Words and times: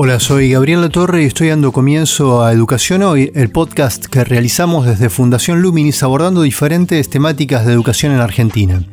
Hola, 0.00 0.20
soy 0.20 0.52
Gabriel 0.52 0.80
La 0.80 0.90
Torre 0.90 1.24
y 1.24 1.26
estoy 1.26 1.48
dando 1.48 1.72
comienzo 1.72 2.44
a 2.44 2.52
Educación 2.52 3.02
Hoy, 3.02 3.32
el 3.34 3.50
podcast 3.50 4.06
que 4.06 4.22
realizamos 4.22 4.86
desde 4.86 5.10
Fundación 5.10 5.60
Luminis 5.60 6.04
abordando 6.04 6.42
diferentes 6.42 7.10
temáticas 7.10 7.66
de 7.66 7.72
educación 7.72 8.12
en 8.12 8.20
Argentina. 8.20 8.84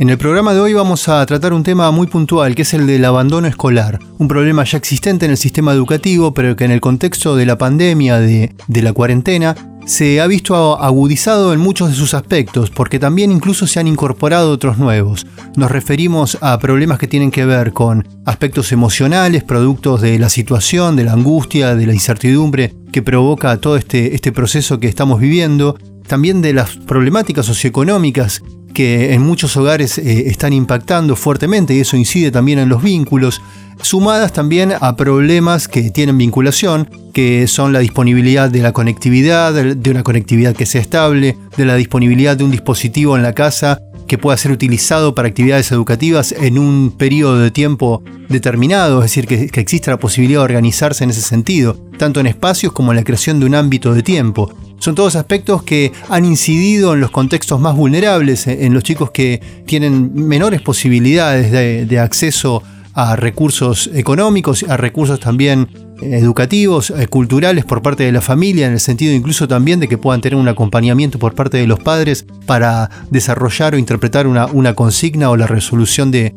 En 0.00 0.08
el 0.08 0.16
programa 0.16 0.54
de 0.54 0.60
hoy 0.60 0.72
vamos 0.72 1.10
a 1.10 1.26
tratar 1.26 1.52
un 1.52 1.62
tema 1.62 1.90
muy 1.90 2.06
puntual, 2.06 2.54
que 2.54 2.62
es 2.62 2.72
el 2.72 2.86
del 2.86 3.04
abandono 3.04 3.46
escolar, 3.46 3.98
un 4.16 4.28
problema 4.28 4.64
ya 4.64 4.78
existente 4.78 5.26
en 5.26 5.30
el 5.30 5.36
sistema 5.36 5.74
educativo, 5.74 6.32
pero 6.32 6.56
que 6.56 6.64
en 6.64 6.70
el 6.70 6.80
contexto 6.80 7.36
de 7.36 7.44
la 7.44 7.58
pandemia, 7.58 8.18
de, 8.18 8.50
la 8.66 8.94
cuarentena, 8.94 9.54
se 9.84 10.22
ha 10.22 10.26
visto 10.26 10.80
agudizado 10.80 11.52
en 11.52 11.60
muchos 11.60 11.90
de 11.90 11.96
sus 11.96 12.14
aspectos, 12.14 12.70
porque 12.70 12.98
también 12.98 13.30
incluso 13.30 13.66
se 13.66 13.78
han 13.78 13.88
incorporado 13.88 14.52
otros 14.52 14.78
nuevos. 14.78 15.26
Nos 15.56 15.70
referimos 15.70 16.38
a 16.40 16.58
problemas 16.58 16.98
que 16.98 17.06
tienen 17.06 17.30
que 17.30 17.44
ver 17.44 17.74
con 17.74 18.08
aspectos 18.24 18.72
emocionales, 18.72 19.44
productos 19.44 20.00
de 20.00 20.18
la 20.18 20.30
situación, 20.30 20.96
de 20.96 21.04
la 21.04 21.12
angustia, 21.12 21.74
de 21.74 21.86
la 21.86 21.92
incertidumbre 21.92 22.74
que 22.90 23.02
provoca 23.02 23.54
todo 23.58 23.76
este, 23.76 24.14
este 24.14 24.32
proceso 24.32 24.80
que 24.80 24.88
estamos 24.88 25.20
viviendo, 25.20 25.76
también 26.06 26.40
de 26.40 26.54
las 26.54 26.70
problemáticas 26.76 27.44
socioeconómicas 27.44 28.42
que 28.72 29.14
en 29.14 29.22
muchos 29.22 29.56
hogares 29.56 29.98
eh, 29.98 30.28
están 30.28 30.52
impactando 30.52 31.16
fuertemente 31.16 31.74
y 31.74 31.80
eso 31.80 31.96
incide 31.96 32.30
también 32.30 32.58
en 32.58 32.68
los 32.68 32.82
vínculos, 32.82 33.40
sumadas 33.82 34.32
también 34.32 34.72
a 34.78 34.96
problemas 34.96 35.68
que 35.68 35.90
tienen 35.90 36.18
vinculación, 36.18 36.88
que 37.12 37.46
son 37.46 37.72
la 37.72 37.80
disponibilidad 37.80 38.50
de 38.50 38.60
la 38.60 38.72
conectividad, 38.72 39.52
de 39.52 39.90
una 39.90 40.02
conectividad 40.02 40.54
que 40.54 40.66
sea 40.66 40.80
estable, 40.80 41.36
de 41.56 41.64
la 41.64 41.76
disponibilidad 41.76 42.36
de 42.36 42.44
un 42.44 42.50
dispositivo 42.50 43.16
en 43.16 43.22
la 43.22 43.32
casa 43.32 43.80
que 44.06 44.18
pueda 44.18 44.36
ser 44.36 44.50
utilizado 44.50 45.14
para 45.14 45.28
actividades 45.28 45.70
educativas 45.70 46.32
en 46.32 46.58
un 46.58 46.90
periodo 46.90 47.38
de 47.38 47.52
tiempo 47.52 48.02
determinado, 48.28 48.98
es 48.98 49.04
decir, 49.04 49.26
que, 49.26 49.48
que 49.48 49.60
exista 49.60 49.92
la 49.92 49.98
posibilidad 49.98 50.40
de 50.40 50.46
organizarse 50.46 51.04
en 51.04 51.10
ese 51.10 51.22
sentido, 51.22 51.76
tanto 51.96 52.18
en 52.18 52.26
espacios 52.26 52.72
como 52.72 52.90
en 52.90 52.96
la 52.96 53.04
creación 53.04 53.38
de 53.38 53.46
un 53.46 53.54
ámbito 53.54 53.94
de 53.94 54.02
tiempo. 54.02 54.52
Son 54.80 54.94
todos 54.94 55.14
aspectos 55.14 55.62
que 55.62 55.92
han 56.08 56.24
incidido 56.24 56.94
en 56.94 57.00
los 57.00 57.10
contextos 57.10 57.60
más 57.60 57.76
vulnerables, 57.76 58.46
en 58.46 58.72
los 58.72 58.82
chicos 58.82 59.10
que 59.10 59.62
tienen 59.66 60.12
menores 60.14 60.62
posibilidades 60.62 61.52
de, 61.52 61.98
acceso 61.98 62.62
a 62.94 63.14
recursos 63.14 63.90
económicos, 63.92 64.64
a 64.66 64.78
recursos 64.78 65.20
también 65.20 65.68
educativos, 66.00 66.90
eh, 66.90 67.08
culturales 67.08 67.66
por 67.66 67.82
parte 67.82 68.04
de 68.04 68.12
la 68.12 68.22
familia, 68.22 68.66
en 68.66 68.72
el 68.72 68.80
sentido 68.80 69.12
incluso 69.12 69.46
también 69.46 69.80
de 69.80 69.86
que 69.86 69.98
puedan 69.98 70.22
tener 70.22 70.38
un 70.38 70.48
acompañamiento 70.48 71.18
por 71.18 71.34
parte 71.34 71.58
de 71.58 71.66
los 71.66 71.78
padres 71.78 72.24
para 72.46 72.88
desarrollar 73.10 73.74
o 73.74 73.78
interpretar 73.78 74.26
una, 74.26 74.46
una 74.46 74.72
consigna 74.72 75.28
o 75.28 75.36
la 75.36 75.46
resolución 75.46 76.10
de 76.10 76.32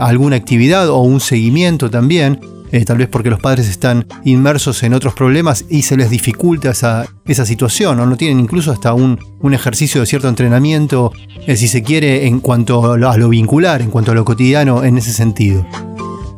alguna 0.00 0.36
actividad 0.36 0.88
o 0.88 1.02
un 1.02 1.20
seguimiento 1.20 1.90
también. 1.90 2.40
Eh, 2.72 2.84
tal 2.84 2.98
vez 2.98 3.08
porque 3.08 3.30
los 3.30 3.40
padres 3.40 3.68
están 3.68 4.06
inmersos 4.24 4.82
en 4.82 4.94
otros 4.94 5.14
problemas 5.14 5.64
y 5.68 5.82
se 5.82 5.96
les 5.96 6.10
dificulta 6.10 6.70
esa, 6.70 7.06
esa 7.26 7.46
situación, 7.46 7.98
o 8.00 8.06
no 8.06 8.16
tienen 8.16 8.40
incluso 8.40 8.72
hasta 8.72 8.94
un, 8.94 9.18
un 9.40 9.54
ejercicio 9.54 10.00
de 10.00 10.06
cierto 10.06 10.28
entrenamiento, 10.28 11.12
eh, 11.46 11.56
si 11.56 11.68
se 11.68 11.82
quiere, 11.82 12.26
en 12.26 12.40
cuanto 12.40 12.92
a 12.92 13.16
lo 13.16 13.28
vincular, 13.28 13.82
en 13.82 13.90
cuanto 13.90 14.12
a 14.12 14.14
lo 14.14 14.24
cotidiano 14.24 14.84
en 14.84 14.98
ese 14.98 15.12
sentido. 15.12 15.66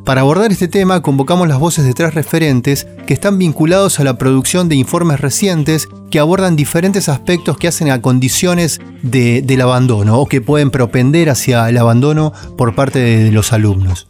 Para 0.05 0.23
abordar 0.23 0.51
este 0.51 0.67
tema 0.67 1.03
convocamos 1.03 1.47
las 1.47 1.59
voces 1.61 1.85
de 1.85 1.95
tres 1.95 2.15
referentes 2.15 2.89
que 3.07 3.15
están 3.15 3.39
vinculados 3.39 4.01
a 4.01 4.05
la 4.05 4.19
producción 4.19 4.69
de 4.69 4.75
informes 4.75 5.21
recientes 5.21 5.89
que 6.11 6.19
abordan 6.19 6.57
diferentes 6.57 7.09
aspectos 7.09 7.57
que 7.57 7.69
hacen 7.69 7.91
a 7.91 8.01
condiciones 8.03 8.81
del 9.03 9.61
abandono 9.61 10.19
o 10.19 10.27
que 10.27 10.41
pueden 10.41 10.71
propender 10.71 11.31
hacia 11.31 11.69
el 11.69 11.79
abandono 11.79 12.33
por 12.57 12.75
parte 12.75 12.99
de 12.99 13.31
los 13.31 13.53
alumnos. 13.53 14.09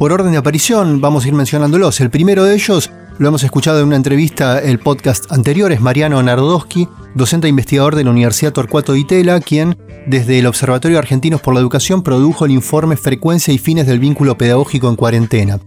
Por 0.00 0.14
orden 0.14 0.32
de 0.32 0.38
aparición, 0.38 1.02
vamos 1.02 1.26
a 1.26 1.28
ir 1.28 1.34
mencionándolos. 1.34 2.00
El 2.00 2.08
primero 2.08 2.44
de 2.44 2.54
ellos 2.54 2.90
lo 3.18 3.28
hemos 3.28 3.42
escuchado 3.42 3.80
en 3.80 3.86
una 3.88 3.96
entrevista, 3.96 4.58
el 4.58 4.78
podcast 4.78 5.30
anterior, 5.30 5.72
es 5.72 5.82
Mariano 5.82 6.22
Nardowski, 6.22 6.88
docente 7.14 7.48
e 7.48 7.50
investigador 7.50 7.94
de 7.94 8.04
la 8.04 8.10
Universidad 8.10 8.54
Torcuato 8.54 8.94
de 8.94 9.00
Itela, 9.00 9.38
quien, 9.40 9.76
desde 10.06 10.38
el 10.38 10.46
Observatorio 10.46 10.98
Argentinos 10.98 11.42
por 11.42 11.52
la 11.52 11.60
Educación, 11.60 12.02
produjo 12.02 12.46
el 12.46 12.52
informe 12.52 12.96
Frecuencia 12.96 13.52
y 13.52 13.58
fines 13.58 13.86
del 13.86 13.98
vínculo 13.98 14.38
pedagógico 14.38 14.88
en 14.88 14.96
cuarentena. 14.96 15.60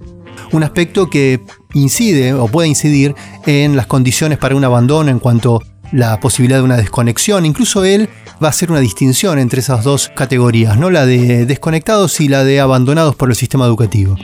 Un 0.51 0.63
aspecto 0.63 1.11
que 1.11 1.39
incide 1.75 2.33
o 2.33 2.47
puede 2.47 2.69
incidir 2.69 3.13
en 3.45 3.75
las 3.75 3.85
condiciones 3.85 4.39
para 4.39 4.55
un 4.55 4.65
abandono 4.65 5.11
en 5.11 5.19
cuanto 5.19 5.61
la 5.93 6.19
posibilidad 6.19 6.59
de 6.59 6.63
una 6.63 6.77
desconexión. 6.77 7.45
Incluso 7.45 7.85
él 7.85 8.09
va 8.43 8.47
a 8.47 8.49
hacer 8.49 8.71
una 8.71 8.81
distinción 8.81 9.39
entre 9.39 9.61
esas 9.61 9.83
dos 9.83 10.11
categorías, 10.13 10.77
¿no? 10.77 10.89
la 10.89 11.05
de 11.05 11.45
desconectados 11.45 12.19
y 12.19 12.27
la 12.27 12.43
de 12.43 12.59
abandonados 12.59 13.15
por 13.15 13.29
el 13.29 13.35
sistema 13.35 13.65
educativo. 13.65 14.17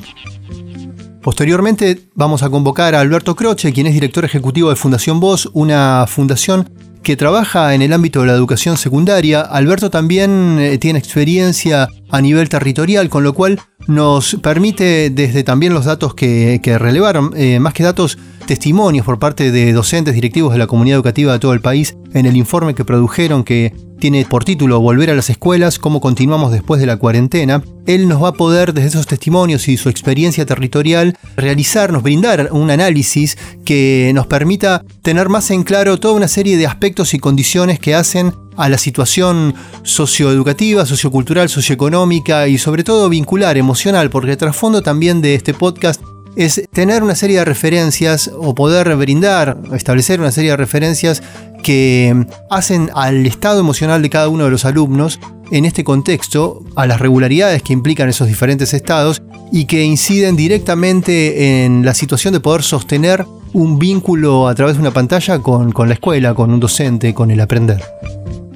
Posteriormente 1.21 2.09
vamos 2.15 2.43
a 2.43 2.49
convocar 2.49 2.95
a 2.95 3.01
Alberto 3.01 3.35
Croce, 3.35 3.71
quien 3.71 3.87
es 3.87 3.93
director 3.93 4.25
ejecutivo 4.25 4.69
de 4.69 4.75
Fundación 4.75 5.19
Voz, 5.19 5.49
una 5.53 6.05
fundación 6.07 6.69
que 7.03 7.15
trabaja 7.15 7.73
en 7.73 7.81
el 7.81 7.93
ámbito 7.93 8.21
de 8.21 8.27
la 8.27 8.33
educación 8.33 8.77
secundaria. 8.77 9.41
Alberto 9.41 9.89
también 9.89 10.57
eh, 10.59 10.77
tiene 10.77 10.99
experiencia 10.99 11.87
a 12.09 12.21
nivel 12.21 12.49
territorial, 12.49 13.09
con 13.09 13.23
lo 13.23 13.33
cual 13.33 13.59
nos 13.87 14.37
permite 14.41 15.09
desde 15.09 15.43
también 15.43 15.73
los 15.73 15.85
datos 15.85 16.13
que, 16.13 16.59
relevaron, 16.79 17.31
eh, 17.35 17.59
más 17.59 17.73
que 17.73 17.83
datos, 17.83 18.17
testimonios 18.49 19.05
por 19.05 19.19
parte 19.19 19.51
de 19.51 19.71
docentes 19.73 20.15
directivos 20.15 20.51
de 20.51 20.57
la 20.57 20.65
comunidad 20.65 20.95
educativa 20.95 21.33
de 21.33 21.37
todo 21.37 21.53
el 21.53 21.61
país 21.61 21.95
en 22.15 22.25
el 22.25 22.35
informe 22.35 22.73
que 22.73 22.83
produjeron 22.83 23.43
que 23.43 23.75
tiene 23.99 24.25
por 24.25 24.43
título 24.43 24.79
Volver 24.79 25.11
a 25.11 25.13
las 25.13 25.29
escuelas, 25.29 25.77
cómo 25.77 26.01
continuamos 26.01 26.51
después 26.51 26.81
de 26.81 26.87
la 26.87 26.97
cuarentena. 26.97 27.61
Él 27.85 28.07
nos 28.07 28.23
va 28.23 28.29
a 28.29 28.33
poder, 28.33 28.73
desde 28.73 28.87
esos 28.87 29.05
testimonios 29.05 29.67
y 29.67 29.77
su 29.77 29.87
experiencia 29.87 30.47
territorial, 30.47 31.15
realizarnos, 31.37 32.01
brindar 32.01 32.49
un 32.51 32.71
análisis 32.71 33.37
que 33.65 34.11
nos 34.15 34.25
permita 34.25 34.83
tener 35.03 35.29
más 35.29 35.51
en 35.51 35.61
claro 35.61 35.99
toda 35.99 36.15
una 36.15 36.27
serie 36.27 36.57
de 36.57 36.65
aspectos 36.65 37.13
y 37.13 37.19
condiciones 37.19 37.77
que 37.77 37.93
hacen 37.93 38.33
a 38.57 38.67
la 38.67 38.79
situación 38.79 39.53
socioeducativa, 39.83 40.87
sociocultural, 40.87 41.49
socioeconómica 41.49 42.47
y 42.47 42.57
sobre 42.57 42.83
todo 42.83 43.09
vincular, 43.09 43.57
emocional, 43.57 44.09
porque 44.09 44.31
el 44.31 44.37
trasfondo 44.37 44.81
también 44.81 45.21
de 45.21 45.35
este 45.35 45.53
podcast 45.53 46.01
es 46.39 46.63
tener 46.71 47.03
una 47.03 47.15
serie 47.15 47.39
de 47.39 47.45
referencias 47.45 48.31
o 48.33 48.55
poder 48.55 48.95
brindar, 48.95 49.57
establecer 49.73 50.21
una 50.21 50.31
serie 50.31 50.51
de 50.51 50.57
referencias 50.57 51.21
que 51.63 52.25
hacen 52.49 52.89
al 52.95 53.25
estado 53.25 53.59
emocional 53.59 54.01
de 54.01 54.09
cada 54.09 54.29
uno 54.29 54.45
de 54.45 54.49
los 54.49 54.63
alumnos 54.63 55.19
en 55.51 55.65
este 55.65 55.83
contexto, 55.83 56.63
a 56.77 56.87
las 56.87 57.01
regularidades 57.01 57.61
que 57.61 57.73
implican 57.73 58.07
esos 58.07 58.29
diferentes 58.29 58.73
estados 58.73 59.21
y 59.51 59.65
que 59.65 59.83
inciden 59.83 60.37
directamente 60.37 61.65
en 61.65 61.83
la 61.83 61.93
situación 61.93 62.33
de 62.33 62.39
poder 62.39 62.63
sostener 62.63 63.25
un 63.51 63.77
vínculo 63.77 64.47
a 64.47 64.55
través 64.55 64.75
de 64.75 64.81
una 64.81 64.91
pantalla 64.91 65.39
con, 65.39 65.73
la 65.89 65.93
escuela, 65.93 66.33
con 66.33 66.53
un 66.53 66.61
docente, 66.61 67.13
con 67.13 67.31
el 67.31 67.41
aprender. 67.41 67.83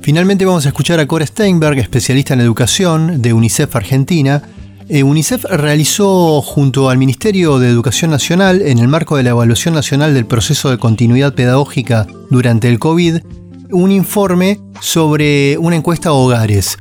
Finalmente 0.02 0.46
vamos 0.46 0.66
a 0.66 0.70
escuchar 0.70 1.02
a 1.02 1.06
Cora 1.06 1.26
Steinberg, 1.26 1.78
especialista 1.80 2.34
en 2.34 2.40
educación 2.40 3.22
de 3.22 3.34
UNICEF 3.34 3.76
Argentina, 3.76 4.42
UNICEF 4.90 5.46
realizó 5.46 6.42
junto 6.42 6.90
al 6.90 6.98
Ministerio 6.98 7.60
de 7.60 7.70
Educación 7.70 8.12
Nacional, 8.12 8.62
en 8.62 8.80
el 8.80 8.88
marco 8.88 9.16
de 9.16 9.24
la 9.24 9.32
evaluación 9.32 9.74
nacional 9.74 10.14
del 10.14 10.26
proceso 10.26 10.70
de 10.70 10.78
continuidad 10.78 11.34
pedagógica 11.34 12.06
durante 12.30 12.68
el 12.68 12.80
COVID, 12.80 13.20
un 13.72 13.92
informe 13.92 14.60
sobre 14.82 15.58
una 15.58 15.76
encuesta 15.76 16.10
a 16.10 16.14
hogares. 16.14 16.78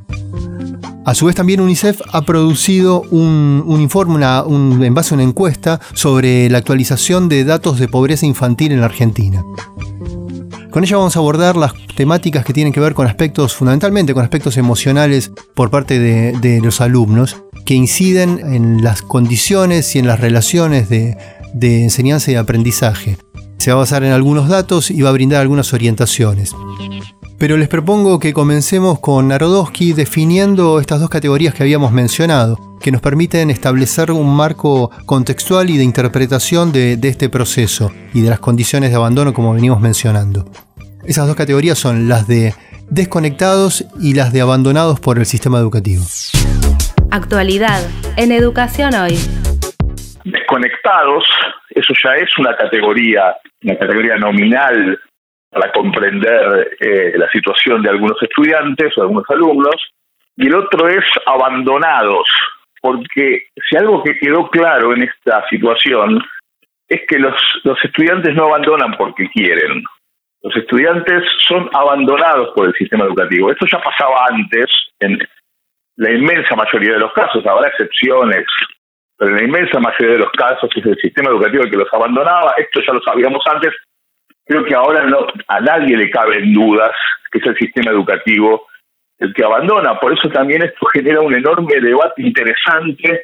A 1.05 1.15
su 1.15 1.25
vez 1.25 1.35
también 1.35 1.59
UNICEF 1.59 2.01
ha 2.11 2.21
producido 2.21 3.01
un, 3.11 3.63
informe 3.79 4.23
en 4.25 4.93
base 4.93 5.13
a 5.13 5.15
una 5.15 5.23
encuesta 5.23 5.81
sobre 5.93 6.49
la 6.49 6.59
actualización 6.59 7.27
de 7.29 7.43
datos 7.43 7.79
de 7.79 7.87
pobreza 7.87 8.25
infantil 8.25 8.71
en 8.71 8.79
la 8.79 8.85
Argentina. 8.85 9.43
Con 10.73 10.83
ella 10.83 10.97
vamos 10.97 11.15
a 11.15 11.19
abordar 11.19 11.55
las 11.55 11.73
temáticas 11.95 12.43
que 12.43 12.51
tienen 12.51 12.73
que 12.73 12.79
ver 12.79 12.95
con 12.95 13.05
aspectos, 13.05 13.53
fundamentalmente 13.53 14.15
con 14.15 14.23
aspectos 14.23 14.57
emocionales 14.57 15.31
por 15.53 15.69
parte 15.69 15.99
de 15.99 16.61
los 16.63 16.81
alumnos 16.81 17.43
que 17.63 17.75
inciden 17.75 18.39
en 18.39 18.83
las 18.83 19.03
condiciones 19.03 19.95
y 19.95 19.99
en 19.99 20.07
las 20.07 20.19
relaciones 20.19 20.89
de, 20.89 21.15
enseñanza 21.61 22.31
y 22.31 22.35
aprendizaje. 22.35 23.17
Se 23.59 23.71
va 23.71 23.77
a 23.77 23.79
basar 23.81 24.03
en 24.03 24.13
algunos 24.13 24.49
datos 24.49 24.89
y 24.89 25.01
va 25.03 25.09
a 25.09 25.13
brindar 25.13 25.41
algunas 25.41 25.73
orientaciones. 25.73 26.53
Pero 27.43 27.57
les 27.57 27.67
propongo 27.67 28.19
que 28.19 28.31
comencemos 28.31 29.01
con 29.01 29.27
Narodowski 29.27 29.91
definiendo 29.91 30.79
estas 30.79 31.01
dos 31.01 31.09
categorías 31.09 31.53
que 31.53 31.63
habíamos 31.63 31.91
mencionado, 31.91 32.57
que 32.81 32.89
nos 32.89 33.01
permiten 33.01 33.49
establecer 33.49 34.11
un 34.11 34.33
marco 34.33 34.91
contextual 35.05 35.69
y 35.69 35.77
de 35.77 35.83
interpretación 35.83 36.71
de, 36.71 36.95
de, 36.95 37.09
este 37.09 37.27
proceso 37.27 37.91
y 38.13 38.21
de 38.21 38.29
las 38.29 38.39
condiciones 38.39 38.91
de 38.91 38.95
abandono 38.95 39.33
como 39.33 39.53
venimos 39.53 39.81
mencionando. 39.81 40.45
Esas 41.05 41.27
dos 41.27 41.35
categorías 41.35 41.77
son 41.77 42.07
las 42.07 42.29
de 42.29 42.53
desconectados 42.89 43.83
y 43.99 44.13
las 44.13 44.31
de 44.31 44.39
abandonados 44.39 45.01
por 45.01 45.19
el 45.19 45.25
sistema 45.25 45.57
educativo. 45.57 46.05
Actualidad 47.11 47.81
en 48.15 48.31
Educación 48.31 48.93
Hoy. 48.93 49.17
Desconectados, 50.23 51.25
eso 51.71 51.93
ya 52.01 52.11
es 52.15 52.29
una 52.37 52.55
categoría, 52.55 53.35
una 53.63 53.77
categoría 53.77 54.15
nominal 54.15 54.97
para 55.53 55.71
comprender 55.71 56.75
eh, 56.79 57.13
la 57.17 57.29
situación 57.29 57.81
de 57.81 57.89
algunos 57.89 58.21
estudiantes 58.21 58.97
o 58.97 59.03
algunos 59.03 59.29
alumnos, 59.29 59.75
y 60.35 60.47
el 60.47 60.55
otro 60.55 60.87
es 60.87 61.05
abandonados, 61.25 62.27
porque 62.81 63.43
si 63.69 63.77
algo 63.77 64.03
que 64.03 64.17
quedó 64.17 64.49
claro 64.49 64.93
en 64.93 65.03
esta 65.03 65.47
situación 65.49 66.19
es 66.89 67.01
que 67.07 67.19
los, 67.19 67.35
los 67.63 67.77
estudiantes 67.83 68.35
no 68.35 68.45
abandonan 68.45 68.95
porque 68.97 69.29
quieren, 69.29 69.83
los 70.43 70.55
estudiantes 70.57 71.23
son 71.47 71.69
abandonados 71.73 72.49
por 72.53 72.67
el 72.67 72.73
sistema 72.73 73.05
educativo. 73.05 73.49
Esto 73.49 73.65
ya 73.71 73.81
pasaba 73.81 74.25
antes 74.29 74.65
en 74.99 75.17
la 75.95 76.11
inmensa 76.11 76.55
mayoría 76.55 76.93
de 76.93 76.99
los 76.99 77.13
casos, 77.13 77.45
habrá 77.45 77.69
excepciones, 77.69 78.45
pero 79.17 79.31
en 79.31 79.37
la 79.37 79.43
inmensa 79.43 79.79
mayoría 79.79 80.17
de 80.17 80.23
los 80.23 80.31
casos 80.31 80.69
es 80.75 80.85
el 80.85 80.97
sistema 80.97 81.29
educativo 81.29 81.63
el 81.63 81.71
que 81.71 81.77
los 81.77 81.93
abandonaba, 81.93 82.53
esto 82.57 82.81
ya 82.85 82.93
lo 82.93 83.01
sabíamos 83.03 83.41
antes, 83.47 83.71
creo 84.45 84.63
que 84.65 84.75
ahora 84.75 85.05
no, 85.05 85.27
a 85.47 85.59
nadie 85.59 85.97
le 85.97 86.09
caben 86.09 86.53
dudas 86.53 86.91
que 87.31 87.39
es 87.39 87.45
el 87.47 87.57
sistema 87.57 87.91
educativo 87.91 88.67
el 89.19 89.33
que 89.33 89.43
abandona, 89.43 89.99
por 89.99 90.11
eso 90.13 90.27
también 90.29 90.63
esto 90.63 90.85
genera 90.87 91.21
un 91.21 91.33
enorme 91.33 91.79
debate 91.79 92.21
interesante 92.21 93.23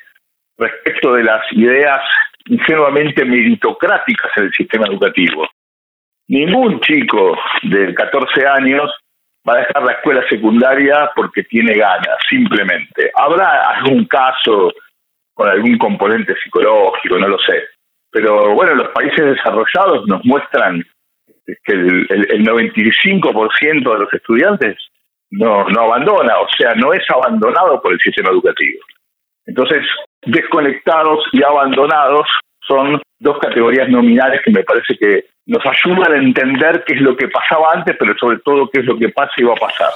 respecto 0.57 1.13
de 1.13 1.23
las 1.23 1.41
ideas 1.51 2.01
ingenuamente 2.45 3.25
meritocráticas 3.25 4.31
en 4.37 4.43
el 4.45 4.53
sistema 4.53 4.87
educativo. 4.87 5.47
Ningún 6.27 6.79
chico 6.81 7.37
de 7.63 7.93
14 7.93 8.47
años 8.47 8.91
va 9.47 9.53
a 9.53 9.59
dejar 9.59 9.83
la 9.83 9.93
escuela 9.93 10.23
secundaria 10.29 11.11
porque 11.15 11.43
tiene 11.43 11.75
ganas, 11.75 12.17
simplemente. 12.29 13.11
Habrá 13.15 13.69
algún 13.71 14.05
caso 14.05 14.71
con 15.33 15.49
algún 15.49 15.77
componente 15.77 16.35
psicológico, 16.43 17.17
no 17.17 17.27
lo 17.27 17.39
sé. 17.39 17.63
Pero 18.11 18.53
bueno, 18.53 18.75
los 18.75 18.89
países 18.89 19.25
desarrollados 19.25 20.07
nos 20.07 20.23
muestran 20.25 20.83
que 21.63 21.73
el, 21.73 22.07
el, 22.09 22.45
95% 22.45 23.93
de 23.93 23.99
los 23.99 24.13
estudiantes 24.13 24.77
no, 25.31 25.67
no 25.69 25.81
abandona, 25.81 26.39
o 26.39 26.47
sea, 26.57 26.73
no 26.75 26.93
es 26.93 27.03
abandonado 27.09 27.81
por 27.81 27.93
el 27.93 27.99
sistema 27.99 28.31
educativo. 28.31 28.79
Entonces, 29.45 29.83
desconectados 30.25 31.23
y 31.31 31.43
abandonados 31.43 32.27
son 32.67 33.01
dos 33.19 33.37
categorías 33.39 33.89
nominales 33.89 34.41
que 34.43 34.51
me 34.51 34.63
parece 34.63 34.95
que 34.97 35.25
nos 35.47 35.63
ayudan 35.65 36.13
a 36.13 36.17
entender 36.17 36.83
qué 36.85 36.95
es 36.95 37.01
lo 37.01 37.15
que 37.17 37.27
pasaba 37.27 37.71
antes, 37.73 37.95
pero 37.99 38.13
sobre 38.19 38.37
todo 38.39 38.69
qué 38.71 38.81
es 38.81 38.85
lo 38.85 38.97
que 38.97 39.09
pasa 39.09 39.31
y 39.37 39.43
va 39.43 39.53
a 39.53 39.67
pasar. 39.67 39.89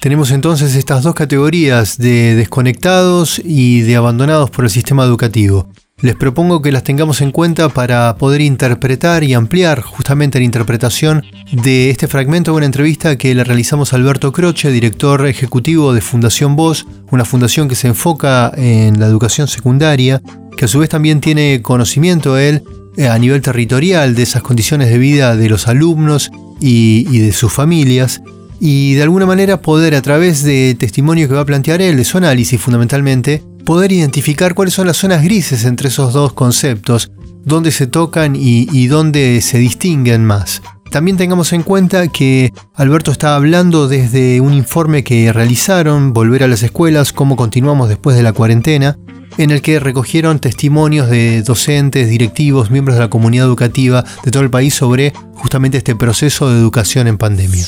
Tenemos 0.00 0.32
entonces 0.32 0.76
estas 0.76 1.02
dos 1.02 1.14
categorías 1.14 1.98
de 1.98 2.34
desconectados 2.34 3.38
y 3.44 3.82
de 3.82 3.96
abandonados 3.96 4.50
por 4.50 4.64
el 4.64 4.70
sistema 4.70 5.04
educativo. 5.04 5.66
Les 6.04 6.16
propongo 6.16 6.60
que 6.60 6.70
las 6.70 6.84
tengamos 6.84 7.22
en 7.22 7.32
cuenta 7.32 7.70
para 7.70 8.14
poder 8.16 8.42
interpretar 8.42 9.24
y 9.24 9.32
ampliar 9.32 9.80
justamente 9.80 10.38
la 10.38 10.44
interpretación 10.44 11.22
de 11.50 11.88
este 11.88 12.08
fragmento 12.08 12.50
de 12.50 12.58
una 12.58 12.66
entrevista 12.66 13.16
que 13.16 13.34
le 13.34 13.42
realizamos 13.42 13.90
a 13.90 13.96
Alberto 13.96 14.30
Croce, 14.30 14.70
director 14.70 15.26
ejecutivo 15.26 15.94
de 15.94 16.02
Fundación 16.02 16.56
Voz, 16.56 16.86
una 17.10 17.24
fundación 17.24 17.70
que 17.70 17.74
se 17.74 17.88
enfoca 17.88 18.52
en 18.54 19.00
la 19.00 19.06
educación 19.06 19.48
secundaria, 19.48 20.20
que 20.58 20.66
a 20.66 20.68
su 20.68 20.78
vez 20.80 20.90
también 20.90 21.22
tiene 21.22 21.62
conocimiento 21.62 22.36
él 22.36 22.62
eh, 22.98 23.08
a 23.08 23.18
nivel 23.18 23.40
territorial 23.40 24.14
de 24.14 24.24
esas 24.24 24.42
condiciones 24.42 24.90
de 24.90 24.98
vida 24.98 25.36
de 25.36 25.48
los 25.48 25.68
alumnos 25.68 26.30
y, 26.60 27.18
de 27.18 27.32
sus 27.32 27.50
familias. 27.50 28.20
Y 28.60 28.92
de 28.92 29.04
alguna 29.04 29.24
manera 29.24 29.62
poder 29.62 29.94
a 29.94 30.02
través 30.02 30.42
de 30.42 30.76
testimonio 30.78 31.28
que 31.28 31.34
va 31.34 31.40
a 31.40 31.46
plantear 31.46 31.80
él, 31.80 31.96
de 31.96 32.04
su 32.04 32.18
análisis 32.18 32.60
fundamentalmente, 32.60 33.42
poder 33.64 33.92
identificar 33.92 34.54
cuáles 34.54 34.74
son 34.74 34.86
las 34.86 34.98
zonas 34.98 35.22
grises 35.22 35.64
entre 35.64 35.88
esos 35.88 36.12
dos 36.12 36.32
conceptos, 36.32 37.10
dónde 37.44 37.70
se 37.72 37.86
tocan 37.86 38.36
y, 38.36 38.86
dónde 38.86 39.40
se 39.40 39.58
distinguen 39.58 40.24
más. 40.24 40.62
También 40.90 41.16
tengamos 41.16 41.52
en 41.52 41.62
cuenta 41.62 42.06
que 42.08 42.52
Alberto 42.74 43.10
está 43.10 43.34
hablando 43.34 43.88
desde 43.88 44.40
un 44.40 44.54
informe 44.54 45.02
que 45.02 45.32
realizaron, 45.32 46.12
Volver 46.12 46.44
a 46.44 46.48
las 46.48 46.62
Escuelas, 46.62 47.12
cómo 47.12 47.36
continuamos 47.36 47.88
después 47.88 48.16
de 48.16 48.22
la 48.22 48.32
cuarentena, 48.32 48.96
en 49.36 49.50
el 49.50 49.60
que 49.60 49.80
recogieron 49.80 50.38
testimonios 50.38 51.10
de 51.10 51.42
docentes, 51.42 52.08
directivos, 52.08 52.70
miembros 52.70 52.96
de 52.96 53.02
la 53.02 53.10
comunidad 53.10 53.46
educativa 53.46 54.04
de 54.24 54.30
todo 54.30 54.44
el 54.44 54.50
país 54.50 54.74
sobre 54.74 55.12
justamente 55.34 55.78
este 55.78 55.96
proceso 55.96 56.48
de 56.48 56.58
educación 56.58 57.08
en 57.08 57.18
pandemia. 57.18 57.66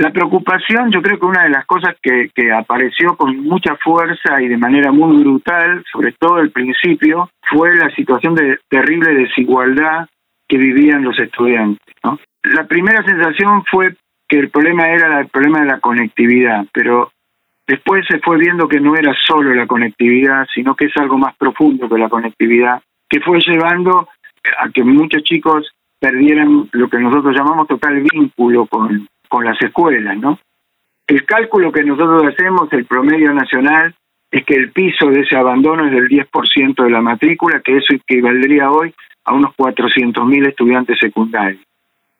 La 0.00 0.12
preocupación, 0.12 0.90
yo 0.90 1.02
creo 1.02 1.18
que 1.20 1.26
una 1.26 1.42
de 1.42 1.50
las 1.50 1.66
cosas 1.66 1.94
que, 2.00 2.30
apareció 2.52 3.18
con 3.18 3.36
mucha 3.40 3.76
fuerza 3.76 4.40
y 4.40 4.48
de 4.48 4.56
manera 4.56 4.92
muy 4.92 5.22
brutal, 5.22 5.84
sobre 5.92 6.12
todo 6.12 6.36
al 6.36 6.50
principio, 6.50 7.28
fue 7.42 7.76
la 7.76 7.90
situación 7.94 8.34
de 8.34 8.58
terrible 8.70 9.12
desigualdad 9.12 10.08
que 10.48 10.56
vivían 10.56 11.04
los 11.04 11.18
estudiantes. 11.18 11.94
La 12.44 12.66
primera 12.66 13.04
sensación 13.04 13.62
fue 13.70 13.94
que 14.26 14.38
el 14.38 14.48
problema 14.48 14.88
era 14.88 15.20
el 15.20 15.28
problema 15.28 15.60
de 15.60 15.66
la 15.66 15.80
conectividad, 15.80 16.64
pero 16.72 17.12
después 17.66 18.06
se 18.08 18.20
fue 18.20 18.38
viendo 18.38 18.68
que 18.68 18.80
no 18.80 18.96
era 18.96 19.14
solo 19.26 19.52
la 19.52 19.66
conectividad, 19.66 20.46
sino 20.54 20.74
que 20.76 20.86
es 20.86 20.96
algo 20.96 21.18
más 21.18 21.36
profundo 21.36 21.90
que 21.90 21.98
la 21.98 22.08
conectividad, 22.08 22.80
que 23.06 23.20
fue 23.20 23.38
llevando 23.40 24.08
a 24.60 24.70
que 24.70 24.82
muchos 24.82 25.22
chicos 25.24 25.70
perdieran 25.98 26.70
lo 26.72 26.88
que 26.88 26.98
nosotros 26.98 27.36
llamamos 27.36 27.68
total 27.68 28.02
vínculo 28.10 28.64
con, 28.64 29.06
con 29.30 29.44
las 29.44 29.62
escuelas, 29.62 30.18
¿no? 30.18 30.38
El 31.06 31.24
cálculo 31.24 31.72
que 31.72 31.84
nosotros 31.84 32.24
hacemos, 32.26 32.70
el 32.72 32.84
promedio 32.84 33.32
nacional, 33.32 33.94
es 34.30 34.44
que 34.44 34.54
el 34.54 34.72
piso 34.72 35.06
de 35.06 35.20
ese 35.20 35.36
abandono 35.36 35.86
es 35.86 35.92
del 35.92 36.08
10% 36.08 36.82
de 36.82 36.90
la 36.90 37.00
matrícula, 37.00 37.60
que 37.60 37.76
eso 37.76 37.94
equivaldría 37.94 38.70
hoy 38.70 38.92
a 39.24 39.32
unos 39.32 39.54
400.000 39.56 40.48
estudiantes 40.48 40.98
secundarios. 41.00 41.62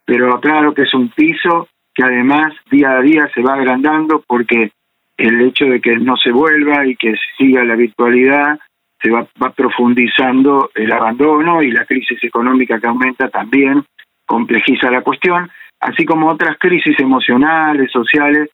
Pero 0.04 0.40
claro 0.40 0.72
que 0.72 0.82
es 0.82 0.94
un 0.94 1.08
piso 1.08 1.68
que 1.94 2.04
además 2.04 2.52
día 2.70 2.92
a 2.92 3.00
día 3.00 3.28
se 3.34 3.42
va 3.42 3.54
agrandando 3.54 4.24
porque 4.26 4.70
el 5.16 5.40
hecho 5.40 5.66
de 5.66 5.80
que 5.80 5.96
no 5.96 6.16
se 6.16 6.30
vuelva 6.30 6.86
y 6.86 6.96
que 6.96 7.14
siga 7.36 7.64
la 7.64 7.74
virtualidad 7.74 8.58
se 9.02 9.10
va, 9.10 9.26
va 9.42 9.50
profundizando 9.50 10.70
el 10.74 10.92
abandono 10.92 11.62
y 11.62 11.70
la 11.70 11.84
crisis 11.86 12.22
económica 12.22 12.78
que 12.80 12.86
aumenta 12.86 13.28
también 13.28 13.84
complejiza 14.26 14.90
la 14.90 15.02
cuestión 15.02 15.50
así 15.80 16.04
como 16.04 16.28
otras 16.28 16.56
crisis 16.58 16.98
emocionales, 17.00 17.90
sociales, 17.90 18.50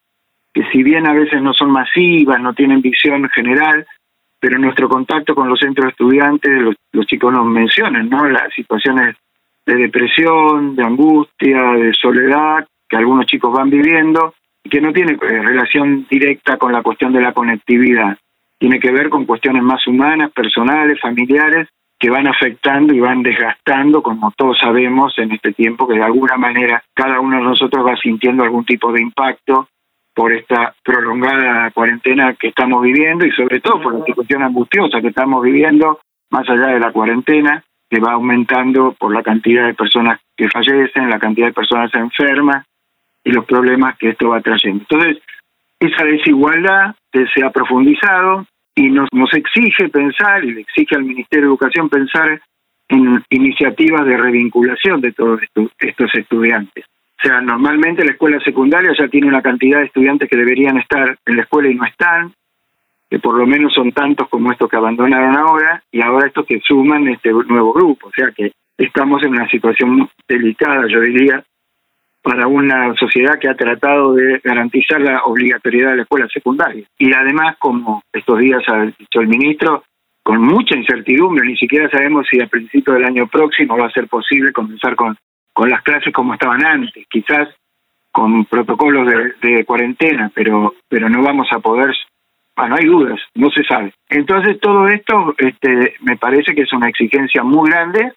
que 0.54 0.64
si 0.72 0.82
bien 0.82 1.06
a 1.06 1.12
veces 1.12 1.42
no 1.42 1.52
son 1.52 1.70
masivas, 1.70 2.40
no 2.40 2.54
tienen 2.54 2.80
visión 2.80 3.28
general, 3.30 3.86
pero 4.40 4.58
nuestro 4.58 4.88
contacto 4.88 5.34
con 5.34 5.48
los 5.48 5.58
centros 5.58 5.86
de 5.86 5.90
estudiantes, 5.90 6.62
los, 6.92 7.06
chicos 7.06 7.32
nos 7.32 7.46
mencionan, 7.46 8.08
¿no? 8.08 8.28
Las 8.28 8.52
situaciones 8.54 9.16
de 9.66 9.74
depresión, 9.74 10.76
de 10.76 10.84
angustia, 10.84 11.62
de 11.72 11.92
soledad 11.92 12.66
que 12.88 12.96
algunos 12.96 13.26
chicos 13.26 13.52
van 13.52 13.68
viviendo 13.68 14.34
y 14.62 14.68
que 14.68 14.80
no 14.80 14.92
tiene 14.92 15.12
eh, 15.12 15.42
relación 15.42 16.06
directa 16.08 16.56
con 16.56 16.72
la 16.72 16.82
cuestión 16.82 17.12
de 17.12 17.20
la 17.20 17.32
conectividad. 17.32 18.16
Tiene 18.58 18.78
que 18.78 18.92
ver 18.92 19.08
con 19.08 19.26
cuestiones 19.26 19.62
más 19.62 19.86
humanas, 19.86 20.30
personales, 20.32 21.00
familiares, 21.00 21.68
que 22.06 22.10
van 22.12 22.28
afectando 22.28 22.94
y 22.94 23.00
van 23.00 23.20
desgastando, 23.20 24.00
como 24.00 24.30
todos 24.36 24.56
sabemos 24.60 25.12
en 25.18 25.32
este 25.32 25.52
tiempo, 25.52 25.88
que 25.88 25.96
de 25.96 26.04
alguna 26.04 26.36
manera 26.36 26.80
cada 26.94 27.18
uno 27.18 27.38
de 27.38 27.42
nosotros 27.42 27.84
va 27.84 27.96
sintiendo 27.96 28.44
algún 28.44 28.64
tipo 28.64 28.92
de 28.92 29.02
impacto 29.02 29.66
por 30.14 30.32
esta 30.32 30.72
prolongada 30.84 31.72
cuarentena 31.72 32.34
que 32.34 32.46
estamos 32.46 32.80
viviendo 32.80 33.26
y 33.26 33.32
sobre 33.32 33.58
todo 33.58 33.82
por 33.82 33.98
la 33.98 34.04
situación 34.04 34.44
angustiosa 34.44 35.00
que 35.00 35.08
estamos 35.08 35.42
viviendo, 35.42 35.98
más 36.30 36.48
allá 36.48 36.68
de 36.68 36.78
la 36.78 36.92
cuarentena, 36.92 37.64
que 37.90 37.98
va 37.98 38.12
aumentando 38.12 38.92
por 38.92 39.12
la 39.12 39.24
cantidad 39.24 39.66
de 39.66 39.74
personas 39.74 40.20
que 40.36 40.48
fallecen, 40.48 41.10
la 41.10 41.18
cantidad 41.18 41.48
de 41.48 41.54
personas 41.54 41.92
enfermas 41.92 42.66
y 43.24 43.32
los 43.32 43.44
problemas 43.46 43.98
que 43.98 44.10
esto 44.10 44.28
va 44.28 44.40
trayendo. 44.40 44.84
Entonces, 44.88 45.20
esa 45.80 46.04
desigualdad 46.04 46.94
se 47.12 47.44
ha 47.44 47.50
profundizado, 47.50 48.46
y 48.76 48.90
nos, 48.90 49.08
nos 49.12 49.32
exige 49.32 49.88
pensar, 49.88 50.44
y 50.44 50.52
le 50.52 50.60
exige 50.60 50.94
al 50.94 51.04
Ministerio 51.04 51.46
de 51.46 51.48
Educación 51.48 51.88
pensar 51.88 52.40
en 52.88 53.24
iniciativas 53.30 54.06
de 54.06 54.16
revinculación 54.16 55.00
de 55.00 55.12
todos 55.12 55.40
estos 55.80 56.14
estudiantes. 56.14 56.84
O 57.18 57.26
sea, 57.26 57.40
normalmente 57.40 58.04
la 58.04 58.12
escuela 58.12 58.38
secundaria 58.40 58.92
ya 58.96 59.08
tiene 59.08 59.28
una 59.28 59.42
cantidad 59.42 59.78
de 59.78 59.86
estudiantes 59.86 60.28
que 60.28 60.36
deberían 60.36 60.76
estar 60.76 61.18
en 61.24 61.36
la 61.36 61.42
escuela 61.42 61.70
y 61.70 61.74
no 61.74 61.86
están, 61.86 62.34
que 63.08 63.18
por 63.18 63.38
lo 63.38 63.46
menos 63.46 63.72
son 63.72 63.92
tantos 63.92 64.28
como 64.28 64.52
estos 64.52 64.68
que 64.68 64.76
abandonaron 64.76 65.36
ahora, 65.36 65.82
y 65.90 66.02
ahora 66.02 66.28
estos 66.28 66.44
que 66.46 66.60
suman 66.60 67.08
este 67.08 67.30
nuevo 67.32 67.72
grupo. 67.72 68.08
O 68.08 68.12
sea 68.14 68.30
que 68.36 68.52
estamos 68.76 69.22
en 69.22 69.30
una 69.30 69.48
situación 69.48 70.08
delicada, 70.28 70.86
yo 70.86 71.00
diría, 71.00 71.42
para 72.26 72.48
una 72.48 72.92
sociedad 72.94 73.38
que 73.38 73.48
ha 73.48 73.54
tratado 73.54 74.14
de 74.14 74.40
garantizar 74.42 75.00
la 75.00 75.22
obligatoriedad 75.24 75.90
de 75.90 75.96
la 75.96 76.02
escuela 76.02 76.26
secundaria. 76.32 76.84
Y 76.98 77.12
además, 77.12 77.56
como 77.58 78.02
estos 78.12 78.38
días 78.38 78.62
ha 78.68 78.82
dicho 78.82 79.20
el 79.20 79.28
ministro, 79.28 79.84
con 80.24 80.42
mucha 80.42 80.76
incertidumbre, 80.76 81.46
ni 81.46 81.56
siquiera 81.56 81.88
sabemos 81.88 82.26
si 82.28 82.40
a 82.40 82.48
principios 82.48 82.96
del 82.96 83.06
año 83.06 83.28
próximo 83.28 83.78
va 83.78 83.86
a 83.86 83.92
ser 83.92 84.08
posible 84.08 84.52
comenzar 84.52 84.96
con 84.96 85.16
con 85.56 85.70
las 85.70 85.82
clases 85.82 86.12
como 86.12 86.34
estaban 86.34 86.62
antes, 86.66 87.06
quizás 87.08 87.48
con 88.12 88.44
protocolos 88.44 89.10
de, 89.40 89.64
cuarentena, 89.64 90.30
pero, 90.34 90.74
pero 90.86 91.08
no 91.08 91.22
vamos 91.22 91.48
a 91.50 91.60
poder, 91.60 91.96
bueno, 92.54 92.76
hay 92.78 92.84
dudas, 92.84 93.18
no 93.34 93.48
se 93.50 93.64
sabe. 93.64 93.94
Entonces 94.10 94.60
todo 94.60 94.86
esto 94.86 95.34
este, 95.38 95.94
me 96.02 96.18
parece 96.18 96.54
que 96.54 96.60
es 96.60 96.72
una 96.74 96.90
exigencia 96.90 97.42
muy 97.42 97.70
grande, 97.70 98.12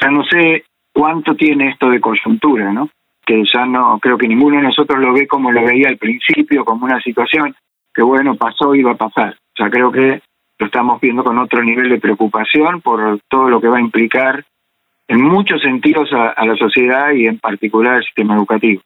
ya 0.00 0.10
no 0.10 0.24
sé 0.24 0.64
cuánto 0.94 1.34
tiene 1.34 1.68
esto 1.68 1.90
de 1.90 2.00
coyuntura, 2.00 2.72
¿no? 2.72 2.88
Que 3.30 3.44
ya 3.44 3.64
no, 3.64 4.00
creo 4.00 4.18
que 4.18 4.26
ninguno 4.26 4.56
de 4.56 4.64
nosotros 4.64 4.98
lo 4.98 5.12
ve 5.12 5.28
como 5.28 5.52
lo 5.52 5.64
veía 5.64 5.88
al 5.88 5.98
principio, 5.98 6.64
como 6.64 6.84
una 6.84 7.00
situación 7.00 7.54
que 7.94 8.02
bueno, 8.02 8.34
pasó 8.34 8.74
y 8.74 8.82
va 8.82 8.90
a 8.90 8.96
pasar. 8.96 9.34
O 9.34 9.56
sea, 9.56 9.70
creo 9.70 9.92
que 9.92 10.20
lo 10.58 10.66
estamos 10.66 11.00
viendo 11.00 11.22
con 11.22 11.38
otro 11.38 11.62
nivel 11.62 11.90
de 11.90 12.00
preocupación 12.00 12.80
por 12.80 13.20
todo 13.28 13.48
lo 13.48 13.60
que 13.60 13.68
va 13.68 13.78
a 13.78 13.80
implicar 13.80 14.44
en 15.06 15.22
muchos 15.22 15.62
sentidos 15.62 16.08
a, 16.12 16.44
la 16.44 16.56
sociedad 16.56 17.12
y 17.12 17.28
en 17.28 17.38
particular 17.38 17.94
al 17.94 18.04
sistema 18.04 18.34
educativo. 18.34 18.82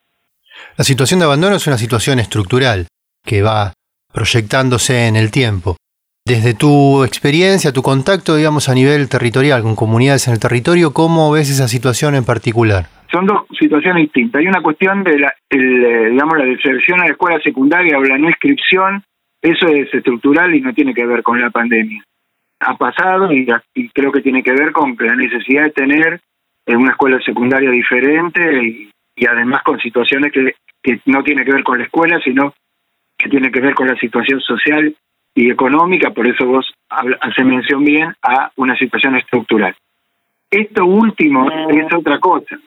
La 0.76 0.84
situación 0.84 1.20
de 1.20 1.24
abandono 1.24 1.56
es 1.56 1.66
una 1.66 1.78
situación 1.78 2.18
estructural 2.18 2.86
que 3.24 3.40
va 3.40 3.72
proyectándose 4.12 5.06
en 5.06 5.16
el 5.16 5.30
tiempo. 5.30 5.78
Desde 6.26 6.52
tu 6.52 7.02
experiencia, 7.02 7.72
tu 7.72 7.82
contacto, 7.82 8.36
digamos, 8.36 8.68
a 8.68 8.74
nivel 8.74 9.08
territorial, 9.08 9.62
con 9.62 9.74
comunidades 9.74 10.28
en 10.28 10.34
el 10.34 10.40
territorio, 10.40 10.92
¿cómo 10.92 11.30
ves 11.30 11.48
esa 11.48 11.66
situación 11.66 12.14
en 12.14 12.24
particular? 12.24 12.88
Son 13.14 13.26
dos 13.26 13.46
situaciones 13.56 14.02
distintas. 14.02 14.40
Hay 14.40 14.48
una 14.48 14.60
cuestión 14.60 15.04
de 15.04 15.20
la, 15.20 15.32
eh, 15.48 16.08
digamos, 16.10 16.36
la 16.36 16.46
deserción 16.46 17.00
a 17.00 17.04
la 17.04 17.12
escuela 17.12 17.38
secundaria 17.38 17.96
o 17.96 18.02
la 18.02 18.18
no 18.18 18.26
inscripción, 18.28 19.04
eso 19.40 19.68
es 19.68 19.94
estructural 19.94 20.52
y 20.52 20.60
no 20.60 20.74
tiene 20.74 20.92
que 20.92 21.06
ver 21.06 21.22
con 21.22 21.40
la 21.40 21.50
pandemia. 21.50 22.02
Ha 22.58 22.76
pasado 22.76 23.32
y, 23.32 23.46
creo 23.90 24.10
que 24.10 24.20
tiene 24.20 24.42
que 24.42 24.50
ver 24.50 24.72
con 24.72 24.96
la 24.98 25.14
necesidad 25.14 25.62
de 25.62 25.70
tener 25.70 26.20
una 26.66 26.90
escuela 26.90 27.20
secundaria 27.20 27.70
diferente 27.70 28.90
y, 29.14 29.26
además 29.26 29.62
con 29.62 29.78
situaciones 29.78 30.32
que, 30.32 30.56
que 30.82 30.98
no 31.06 31.22
tiene 31.22 31.44
que 31.44 31.52
ver 31.52 31.62
con 31.62 31.78
la 31.78 31.84
escuela, 31.84 32.18
sino 32.18 32.52
que 33.16 33.28
tiene 33.28 33.52
que 33.52 33.60
ver 33.60 33.74
con 33.74 33.86
la 33.86 33.94
situación 33.94 34.40
social 34.40 34.92
y 35.36 35.52
económica, 35.52 36.10
por 36.10 36.26
eso 36.26 36.46
vos 36.46 36.68
hace 36.88 37.44
mención 37.44 37.84
bien 37.84 38.12
a 38.22 38.50
una 38.56 38.76
situación 38.76 39.14
estructural. 39.14 39.76
Esto 40.50 40.84
último 40.84 41.48
es 41.70 41.94
otra 41.94 42.18
cosa. 42.18 42.58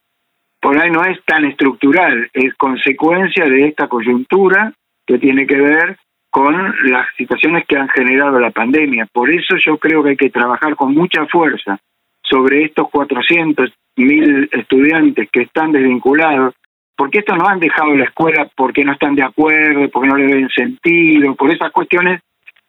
Por 0.67 0.77
ahí 0.77 0.91
no 0.91 1.01
es 1.05 1.23
tan 1.23 1.45
estructural, 1.45 2.29
es 2.33 2.53
consecuencia 2.55 3.45
de 3.45 3.69
esta 3.69 3.87
coyuntura 3.87 4.73
que 5.05 5.17
tiene 5.17 5.47
que 5.47 5.55
ver 5.55 5.95
con 6.29 6.75
las 6.91 7.07
situaciones 7.15 7.65
que 7.65 7.77
han 7.77 7.87
generado 7.87 8.37
la 8.37 8.51
pandemia. 8.51 9.07
Por 9.09 9.29
eso 9.29 9.55
yo 9.65 9.77
creo 9.77 10.03
que 10.03 10.09
hay 10.09 10.17
que 10.17 10.29
trabajar 10.29 10.75
con 10.75 10.93
mucha 10.93 11.25
fuerza 11.27 11.79
sobre 12.21 12.65
estos 12.65 12.89
400 12.89 13.71
mil 13.95 14.49
estudiantes 14.51 15.29
que 15.31 15.43
están 15.43 15.71
desvinculados, 15.71 16.53
porque 16.97 17.19
estos 17.19 17.37
no 17.37 17.47
han 17.47 17.61
dejado 17.61 17.95
la 17.95 18.03
escuela 18.03 18.49
porque 18.53 18.83
no 18.83 18.91
están 18.91 19.15
de 19.15 19.23
acuerdo, 19.23 19.89
porque 19.89 20.09
no 20.09 20.17
le 20.17 20.35
ven 20.35 20.49
sentido, 20.49 21.33
por 21.35 21.49
esas 21.49 21.71
cuestiones 21.71 22.19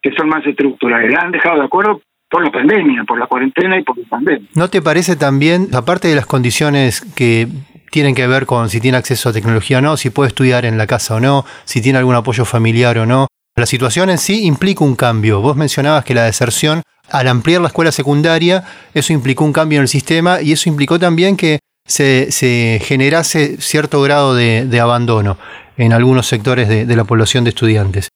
que 0.00 0.12
son 0.12 0.28
más 0.28 0.46
estructurales. 0.46 1.12
Han 1.18 1.32
dejado 1.32 1.58
de 1.58 1.64
acuerdo 1.64 2.00
por 2.30 2.44
la 2.44 2.52
pandemia, 2.52 3.04
por 3.04 3.18
la 3.18 3.26
cuarentena 3.26 3.78
y 3.78 3.82
por 3.82 3.98
la 3.98 4.06
pandemia. 4.06 4.48
¿No 4.54 4.68
te 4.68 4.82
parece 4.82 5.16
también, 5.16 5.68
aparte 5.74 6.08
de 6.08 6.14
las 6.14 6.26
condiciones 6.26 7.00
que 7.00 7.48
tienen 7.90 8.14
que 8.14 8.26
ver 8.26 8.46
con 8.46 8.70
si 8.70 8.80
tiene 8.80 8.98
acceso 8.98 9.28
a 9.28 9.32
tecnología 9.32 9.78
o 9.78 9.80
no, 9.80 9.96
si 9.96 10.10
puede 10.10 10.28
estudiar 10.28 10.64
en 10.64 10.78
la 10.78 10.86
casa 10.86 11.14
o 11.14 11.20
no, 11.20 11.44
si 11.64 11.80
tiene 11.80 11.98
algún 11.98 12.14
apoyo 12.14 12.44
familiar 12.44 12.98
o 12.98 13.06
no, 13.06 13.28
la 13.56 13.66
situación 13.66 14.10
en 14.10 14.18
sí 14.18 14.44
implica 14.44 14.84
un 14.84 14.94
cambio. 14.94 15.40
Vos 15.40 15.56
mencionabas 15.56 16.04
que 16.04 16.14
la 16.14 16.24
deserción, 16.24 16.82
al 17.10 17.28
ampliar 17.28 17.60
la 17.60 17.68
escuela 17.68 17.92
secundaria, 17.92 18.64
eso 18.94 19.12
implicó 19.12 19.44
un 19.44 19.52
cambio 19.52 19.78
en 19.78 19.82
el 19.82 19.88
sistema 19.88 20.40
y 20.40 20.52
eso 20.52 20.68
implicó 20.68 20.98
también 20.98 21.36
que 21.36 21.58
se, 21.86 22.30
se 22.30 22.80
generase 22.84 23.56
cierto 23.60 24.00
grado 24.02 24.34
de, 24.34 24.80
abandono 24.80 25.38
en 25.76 25.92
algunos 25.92 26.26
sectores 26.26 26.68
de 26.68 26.96
la 26.96 27.04
población 27.04 27.44
de 27.44 27.50
estudiantes. 27.50 28.08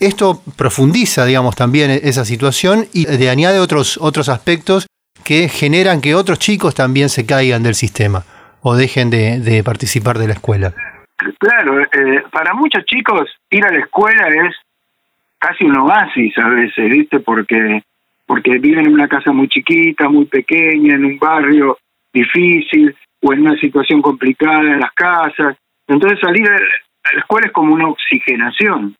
Esto 0.00 0.42
profundiza, 0.56 1.24
digamos, 1.24 1.56
también 1.56 1.90
esa 1.90 2.24
situación 2.24 2.88
y 2.92 3.06
le 3.06 3.28
añade 3.28 3.58
otros, 3.58 3.98
otros 4.00 4.28
aspectos 4.28 4.86
que 5.24 5.48
generan 5.48 6.00
que 6.00 6.14
otros 6.14 6.38
chicos 6.38 6.74
también 6.74 7.08
se 7.08 7.26
caigan 7.26 7.64
del 7.64 7.74
sistema 7.74 8.24
o 8.68 8.76
dejen 8.76 9.08
de, 9.08 9.62
participar 9.64 10.18
de 10.18 10.26
la 10.26 10.34
escuela. 10.34 10.74
Claro, 11.38 11.80
eh, 11.80 12.22
para 12.30 12.52
muchos 12.52 12.84
chicos 12.84 13.30
ir 13.50 13.64
a 13.64 13.72
la 13.72 13.78
escuela 13.78 14.28
es 14.28 14.54
casi 15.38 15.64
un 15.64 15.78
oasis 15.78 16.36
a 16.36 16.48
veces, 16.48 16.90
¿viste? 16.90 17.20
Porque, 17.20 17.82
porque 18.26 18.58
viven 18.58 18.86
en 18.86 18.92
una 18.92 19.08
casa 19.08 19.32
muy 19.32 19.48
chiquita, 19.48 20.10
muy 20.10 20.26
pequeña, 20.26 20.96
en 20.96 21.04
un 21.06 21.18
barrio 21.18 21.78
difícil 22.12 22.94
o 23.22 23.32
en 23.32 23.40
una 23.40 23.56
situación 23.58 24.02
complicada 24.02 24.60
en 24.60 24.80
las 24.80 24.92
casas. 24.92 25.56
Entonces 25.86 26.20
salir 26.20 26.46
a 26.46 27.12
la 27.14 27.20
escuela 27.20 27.46
es 27.46 27.52
como 27.52 27.72
una 27.72 27.88
oxigenación. 27.88 28.94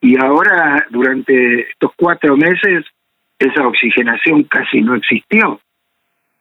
Y 0.00 0.16
ahora, 0.16 0.86
durante 0.90 1.70
estos 1.70 1.90
cuatro 1.96 2.36
meses, 2.36 2.84
esa 3.38 3.66
oxigenación 3.66 4.44
casi 4.44 4.80
no 4.80 4.94
existió, 4.94 5.60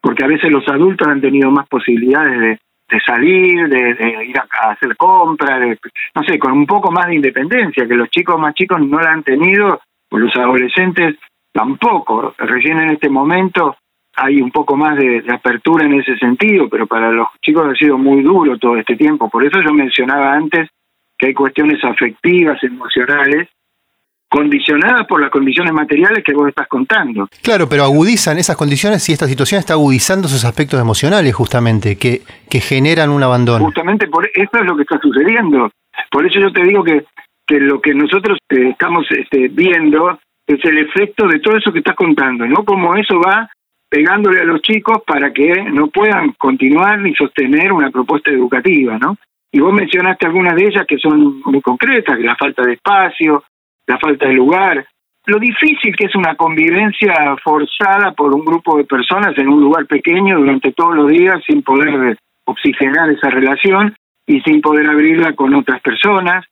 porque 0.01 0.25
a 0.25 0.27
veces 0.27 0.51
los 0.51 0.67
adultos 0.67 1.07
han 1.07 1.21
tenido 1.21 1.51
más 1.51 1.67
posibilidades 1.67 2.59
de, 2.89 2.99
salir, 3.05 3.69
de, 3.69 4.25
ir 4.27 4.37
a, 4.37 4.71
hacer 4.71 4.97
compras, 4.97 5.77
no 6.15 6.23
sé, 6.23 6.37
con 6.39 6.51
un 6.53 6.65
poco 6.65 6.91
más 6.91 7.07
de 7.07 7.15
independencia, 7.15 7.87
que 7.87 7.95
los 7.95 8.09
chicos 8.09 8.39
más 8.39 8.53
chicos 8.55 8.81
no 8.81 8.99
la 8.99 9.11
han 9.11 9.23
tenido, 9.23 9.79
o 10.09 10.17
los 10.17 10.35
adolescentes 10.35 11.15
tampoco. 11.53 12.33
Recién 12.37 12.79
en 12.79 12.91
este 12.91 13.09
momento 13.09 13.77
hay 14.15 14.41
un 14.41 14.51
poco 14.51 14.75
más 14.75 14.97
de, 14.97 15.21
de, 15.21 15.33
apertura 15.33 15.85
en 15.85 15.93
ese 15.93 16.17
sentido, 16.17 16.67
pero 16.67 16.87
para 16.87 17.11
los 17.11 17.27
chicos 17.41 17.65
ha 17.65 17.75
sido 17.75 17.97
muy 17.97 18.23
duro 18.23 18.57
todo 18.57 18.75
este 18.75 18.95
tiempo. 18.95 19.29
Por 19.29 19.45
eso 19.45 19.61
yo 19.61 19.73
mencionaba 19.73 20.33
antes 20.33 20.69
que 21.17 21.27
hay 21.27 21.33
cuestiones 21.33 21.81
afectivas, 21.83 22.61
emocionales, 22.63 23.47
condicionadas 24.31 25.05
por 25.07 25.19
las 25.19 25.29
condiciones 25.29 25.73
materiales 25.73 26.23
que 26.23 26.33
vos 26.33 26.47
estás 26.47 26.65
contando. 26.69 27.27
Claro, 27.43 27.67
pero 27.67 27.83
agudizan 27.83 28.37
esas 28.37 28.55
condiciones 28.55 29.07
y 29.09 29.11
esta 29.11 29.27
situación 29.27 29.59
está 29.59 29.73
agudizando 29.73 30.27
esos 30.27 30.45
aspectos 30.45 30.79
emocionales 30.79 31.35
justamente, 31.35 31.97
que, 31.97 32.21
que 32.49 32.61
generan 32.61 33.09
un 33.09 33.21
abandono. 33.21 33.65
Justamente 33.65 34.07
por 34.07 34.25
eso 34.33 34.51
es 34.53 34.65
lo 34.65 34.77
que 34.77 34.83
está 34.83 34.97
sucediendo. 34.99 35.69
Por 36.09 36.25
eso 36.25 36.39
yo 36.39 36.49
te 36.53 36.63
digo 36.63 36.81
que, 36.81 37.03
que 37.45 37.59
lo 37.59 37.81
que 37.81 37.93
nosotros 37.93 38.37
eh, 38.49 38.69
estamos 38.69 39.05
este, 39.11 39.49
viendo 39.49 40.17
es 40.47 40.63
el 40.63 40.77
efecto 40.77 41.27
de 41.27 41.39
todo 41.39 41.57
eso 41.57 41.73
que 41.73 41.79
estás 41.79 41.97
contando, 41.97 42.45
¿no? 42.47 42.63
Como 42.63 42.95
eso 42.95 43.19
va 43.19 43.49
pegándole 43.89 44.39
a 44.39 44.45
los 44.45 44.61
chicos 44.61 45.03
para 45.05 45.33
que 45.33 45.61
no 45.73 45.87
puedan 45.87 46.31
continuar 46.37 46.99
ni 46.99 47.13
sostener 47.15 47.73
una 47.73 47.91
propuesta 47.91 48.31
educativa, 48.31 48.97
¿no? 48.97 49.17
Y 49.51 49.59
vos 49.59 49.73
mencionaste 49.73 50.25
algunas 50.25 50.55
de 50.55 50.67
ellas 50.67 50.85
que 50.87 50.97
son 50.97 51.41
muy 51.43 51.59
concretas, 51.59 52.17
la 52.21 52.37
falta 52.37 52.63
de 52.63 52.73
espacio, 52.75 53.43
la 53.87 53.97
falta 53.99 54.27
de 54.27 54.33
lugar, 54.33 54.85
lo 55.25 55.39
difícil 55.39 55.95
que 55.95 56.05
es 56.05 56.15
una 56.15 56.35
convivencia 56.35 57.13
forzada 57.43 58.11
por 58.13 58.33
un 58.33 58.43
grupo 58.43 58.77
de 58.77 58.85
personas 58.85 59.37
en 59.37 59.49
un 59.49 59.61
lugar 59.61 59.85
pequeño 59.85 60.39
durante 60.39 60.71
todos 60.71 60.95
los 60.95 61.09
días 61.09 61.41
sin 61.45 61.61
poder 61.61 62.17
oxigenar 62.45 63.09
esa 63.11 63.29
relación 63.29 63.95
y 64.25 64.41
sin 64.41 64.61
poder 64.61 64.89
abrirla 64.89 65.33
con 65.33 65.53
otras 65.53 65.81
personas. 65.81 66.45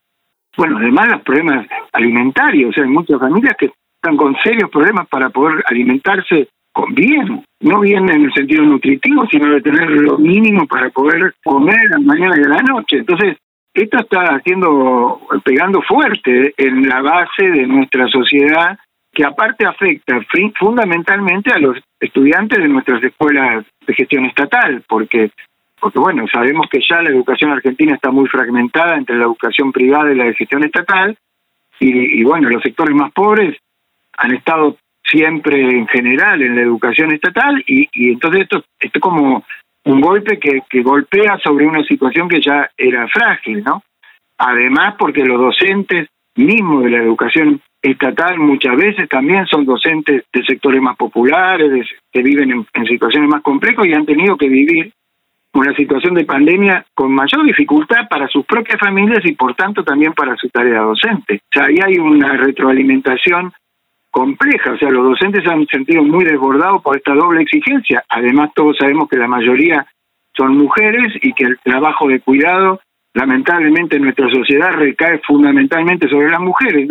Bueno, 0.55 0.77
además 0.77 1.09
los 1.09 1.21
problemas 1.21 1.67
alimentarios, 1.93 2.69
o 2.69 2.73
sea, 2.73 2.83
hay 2.83 2.89
muchas 2.89 3.19
familias 3.19 3.55
que 3.57 3.71
están 4.01 4.17
con 4.17 4.35
serios 4.43 4.69
problemas 4.69 5.07
para 5.07 5.29
poder 5.29 5.63
alimentarse 5.67 6.47
con 6.71 6.93
bien, 6.93 7.43
no 7.61 7.79
bien 7.79 8.09
en 8.09 8.25
el 8.25 8.33
sentido 8.33 8.63
nutritivo, 8.63 9.25
sino 9.31 9.51
de 9.51 9.61
tener 9.61 9.89
lo 9.89 10.17
mínimo 10.17 10.67
para 10.67 10.89
poder 10.89 11.33
comer 11.43 11.79
a 11.87 11.97
la 11.97 11.99
mañana 11.99 12.35
y 12.37 12.43
a 12.43 12.49
la 12.49 12.61
noche. 12.61 12.97
Entonces, 12.97 13.37
esto 13.73 13.99
está 13.99 14.35
haciendo, 14.35 15.21
pegando 15.43 15.81
fuerte 15.81 16.53
en 16.57 16.87
la 16.87 17.01
base 17.01 17.49
de 17.49 17.67
nuestra 17.67 18.07
sociedad, 18.07 18.77
que 19.13 19.25
aparte 19.25 19.65
afecta 19.65 20.19
fundamentalmente 20.59 21.51
a 21.51 21.59
los 21.59 21.77
estudiantes 21.99 22.59
de 22.59 22.67
nuestras 22.67 23.03
escuelas 23.03 23.65
de 23.85 23.93
gestión 23.93 24.25
estatal, 24.25 24.83
porque 24.87 25.31
porque 25.81 25.97
bueno, 25.97 26.25
sabemos 26.27 26.67
que 26.69 26.81
ya 26.81 27.01
la 27.01 27.09
educación 27.09 27.51
argentina 27.51 27.95
está 27.95 28.11
muy 28.11 28.27
fragmentada 28.27 28.97
entre 28.97 29.15
la 29.15 29.23
educación 29.23 29.71
privada 29.71 30.11
y 30.11 30.15
la 30.15 30.25
de 30.25 30.35
gestión 30.35 30.65
estatal, 30.65 31.17
y, 31.79 32.19
y 32.19 32.23
bueno, 32.25 32.49
los 32.49 32.61
sectores 32.61 32.93
más 32.93 33.13
pobres 33.13 33.57
han 34.17 34.35
estado 34.35 34.75
siempre 35.09 35.61
en 35.61 35.87
general 35.87 36.41
en 36.41 36.55
la 36.55 36.61
educación 36.61 37.13
estatal 37.13 37.63
y, 37.65 37.87
y 37.93 38.11
entonces 38.11 38.41
esto, 38.41 38.63
esto 38.79 38.99
como 38.99 39.43
un 39.89 40.01
golpe 40.01 40.39
que, 40.39 40.61
que 40.69 40.83
golpea 40.83 41.39
sobre 41.43 41.65
una 41.65 41.83
situación 41.83 42.29
que 42.29 42.41
ya 42.41 42.69
era 42.77 43.07
frágil, 43.07 43.63
¿no? 43.63 43.81
Además, 44.37 44.95
porque 44.97 45.25
los 45.25 45.39
docentes 45.39 46.07
mismos 46.35 46.83
de 46.83 46.91
la 46.91 46.99
educación 46.99 47.59
estatal 47.81 48.37
muchas 48.37 48.75
veces 48.77 49.09
también 49.09 49.45
son 49.47 49.65
docentes 49.65 50.25
de 50.31 50.43
sectores 50.43 50.81
más 50.81 50.95
populares, 50.95 51.87
que 52.11 52.21
viven 52.21 52.51
en, 52.51 52.67
en, 52.73 52.85
situaciones 52.85 53.29
más 53.29 53.41
complejas 53.41 53.85
y 53.85 53.93
han 53.93 54.05
tenido 54.05 54.37
que 54.37 54.47
vivir 54.47 54.93
una 55.53 55.73
situación 55.73 56.13
de 56.13 56.25
pandemia 56.25 56.85
con 56.93 57.11
mayor 57.11 57.43
dificultad 57.43 58.07
para 58.09 58.27
sus 58.27 58.45
propias 58.45 58.79
familias 58.79 59.25
y 59.25 59.33
por 59.33 59.55
tanto 59.55 59.83
también 59.83 60.13
para 60.13 60.35
su 60.35 60.49
tarea 60.49 60.81
docente. 60.81 61.41
O 61.43 61.49
sea, 61.51 61.65
ahí 61.65 61.79
hay 61.83 61.97
una 61.97 62.33
retroalimentación 62.33 63.51
compleja, 64.11 64.73
o 64.73 64.77
sea, 64.77 64.89
los 64.89 65.05
docentes 65.05 65.43
se 65.43 65.51
han 65.51 65.65
sentido 65.67 66.03
muy 66.03 66.25
desbordados 66.25 66.81
por 66.81 66.97
esta 66.97 67.13
doble 67.13 67.41
exigencia. 67.41 68.03
Además, 68.09 68.51
todos 68.55 68.77
sabemos 68.77 69.07
que 69.09 69.17
la 69.17 69.27
mayoría 69.27 69.85
son 70.35 70.57
mujeres 70.57 71.13
y 71.21 71.33
que 71.33 71.45
el 71.45 71.59
trabajo 71.59 72.07
de 72.07 72.19
cuidado 72.19 72.79
lamentablemente 73.13 73.97
en 73.97 74.03
nuestra 74.03 74.29
sociedad 74.29 74.71
recae 74.71 75.19
fundamentalmente 75.27 76.07
sobre 76.07 76.29
las 76.29 76.39
mujeres. 76.39 76.87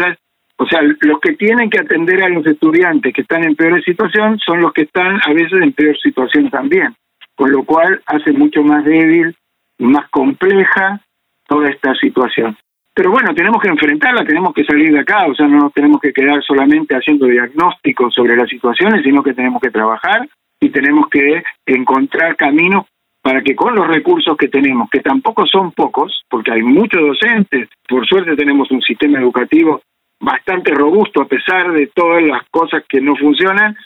O 0.57 0.67
sea, 0.67 0.81
los 0.83 1.21
que 1.21 1.35
tienen 1.35 1.71
que 1.71 1.81
atender 1.81 2.23
a 2.23 2.29
los 2.29 2.45
estudiantes 2.47 3.13
que 3.15 3.23
están 3.23 3.45
en 3.45 3.55
peor 3.55 3.83
situación 3.85 4.39
son 4.45 4.61
los 4.61 4.73
que 4.73 4.83
están 4.83 5.21
a 5.25 5.33
veces 5.33 5.63
en 5.63 5.73
peor 5.73 5.97
situación 5.99 6.51
también, 6.51 6.95
con 7.37 7.51
lo 7.53 7.65
cual 7.65 8.03
hace 8.07 8.33
mucho 8.33 8.63
más 8.63 8.85
débil 8.85 9.35
y 9.79 9.85
más 9.85 10.09
compleja 10.11 11.01
toda 11.47 11.71
esta 11.71 11.95
situación. 11.95 12.57
Pero 12.99 13.13
bueno, 13.13 13.33
tenemos 13.33 13.63
que 13.63 13.69
enfrentarla, 13.69 14.25
tenemos 14.25 14.53
que 14.53 14.65
salir 14.65 14.93
de 14.93 14.99
acá, 14.99 15.25
o 15.29 15.33
sea, 15.33 15.47
no 15.47 15.59
nos 15.59 15.73
tenemos 15.73 16.01
que 16.01 16.13
quedar 16.13 16.43
solamente 16.43 16.97
haciendo 16.97 17.27
diagnósticos 17.27 18.13
sobre 18.13 18.35
las 18.35 18.49
situaciones, 18.49 19.05
sino 19.05 19.23
que 19.23 19.35
tenemos 19.35 19.63
que 19.63 19.71
trabajar 19.71 20.29
y 20.59 20.71
tenemos 20.71 21.09
que 21.09 21.45
encontrar 21.65 22.35
caminos 22.35 22.87
para 23.23 23.41
que 23.43 23.55
con 23.55 23.77
los 23.77 23.87
recursos 23.87 24.37
que 24.37 24.49
tenemos, 24.49 24.91
que 24.91 24.99
tampoco 24.99 25.47
son 25.47 25.71
pocos, 25.71 26.25
porque 26.29 26.51
hay 26.51 26.63
muchos 26.63 27.01
docentes, 27.01 27.69
por 27.89 28.05
suerte 28.05 28.35
tenemos 28.35 28.69
un 28.73 28.83
sistema 28.83 29.21
educativo 29.21 29.81
bastante 30.19 30.73
robusto 30.75 31.23
a 31.23 31.29
pesar 31.29 31.71
de 31.71 31.87
todas 31.95 32.21
las 32.25 32.49
cosas 32.51 32.83
que 32.89 33.01
no 33.01 33.15
funcionan, 33.15 33.77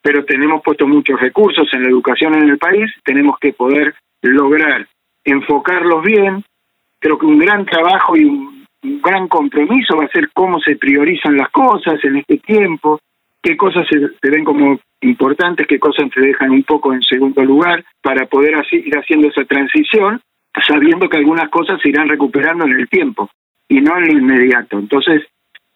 pero 0.00 0.24
tenemos 0.24 0.62
puesto 0.62 0.88
muchos 0.88 1.20
recursos 1.20 1.68
en 1.74 1.82
la 1.82 1.90
educación 1.90 2.34
en 2.34 2.48
el 2.48 2.56
país, 2.56 2.90
tenemos 3.04 3.38
que 3.38 3.52
poder 3.52 3.94
lograr 4.22 4.86
enfocarlos 5.22 6.02
bien. 6.02 6.42
Creo 6.98 7.18
que 7.18 7.26
un 7.26 7.38
gran 7.38 7.66
trabajo 7.66 8.16
y 8.16 8.24
un, 8.24 8.53
gran 8.84 9.28
compromiso 9.28 9.96
va 9.96 10.04
a 10.04 10.08
ser 10.08 10.30
cómo 10.32 10.60
se 10.60 10.76
priorizan 10.76 11.36
las 11.36 11.48
cosas 11.50 12.02
en 12.04 12.16
este 12.16 12.38
tiempo, 12.38 13.00
qué 13.42 13.56
cosas 13.56 13.86
se, 13.88 14.30
ven 14.30 14.44
como 14.44 14.78
importantes, 15.00 15.66
qué 15.66 15.78
cosas 15.78 16.08
se 16.12 16.20
dejan 16.20 16.50
un 16.50 16.62
poco 16.64 16.92
en 16.92 17.02
segundo 17.02 17.42
lugar 17.44 17.84
para 18.02 18.26
poder 18.26 18.56
así, 18.56 18.76
ir 18.76 18.96
haciendo 18.96 19.28
esa 19.28 19.44
transición, 19.44 20.20
sabiendo 20.66 21.08
que 21.08 21.16
algunas 21.16 21.48
cosas 21.48 21.80
se 21.82 21.88
irán 21.88 22.08
recuperando 22.08 22.64
en 22.66 22.72
el 22.72 22.88
tiempo 22.88 23.30
y 23.68 23.80
no 23.80 23.96
en 23.96 24.04
lo 24.04 24.12
inmediato. 24.12 24.78
Entonces, 24.78 25.22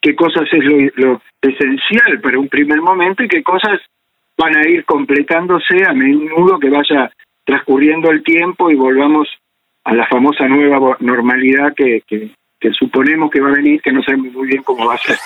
qué 0.01 0.15
cosas 0.15 0.47
es 0.51 0.63
lo, 0.95 1.21
esencial 1.41 2.19
para 2.21 2.39
un 2.39 2.47
primer 2.47 2.81
momento 2.81 3.23
y 3.23 3.27
qué 3.27 3.41
cosas 3.41 3.79
van 4.37 4.55
a 4.55 4.67
ir 4.69 4.85
completándose 4.85 5.83
a 5.87 5.93
menudo 5.93 6.59
que 6.59 6.69
vaya 6.69 7.11
transcurriendo 7.43 8.11
el 8.11 8.23
tiempo 8.23 8.69
y 8.69 8.75
volvamos 8.75 9.27
a 9.83 9.93
la 9.93 10.05
famosa 10.07 10.47
nueva 10.47 10.97
normalidad 10.99 11.73
que, 11.73 12.01
que, 12.05 12.31
suponemos 12.77 13.29
que 13.31 13.39
va 13.39 13.49
a 13.49 13.53
venir, 13.53 13.81
que 13.81 13.91
no 13.91 14.01
sabemos 14.03 14.33
muy 14.33 14.47
bien 14.47 14.63
cómo 14.63 14.85
va 14.85 14.95
a 14.95 14.97
ser. 14.97 15.17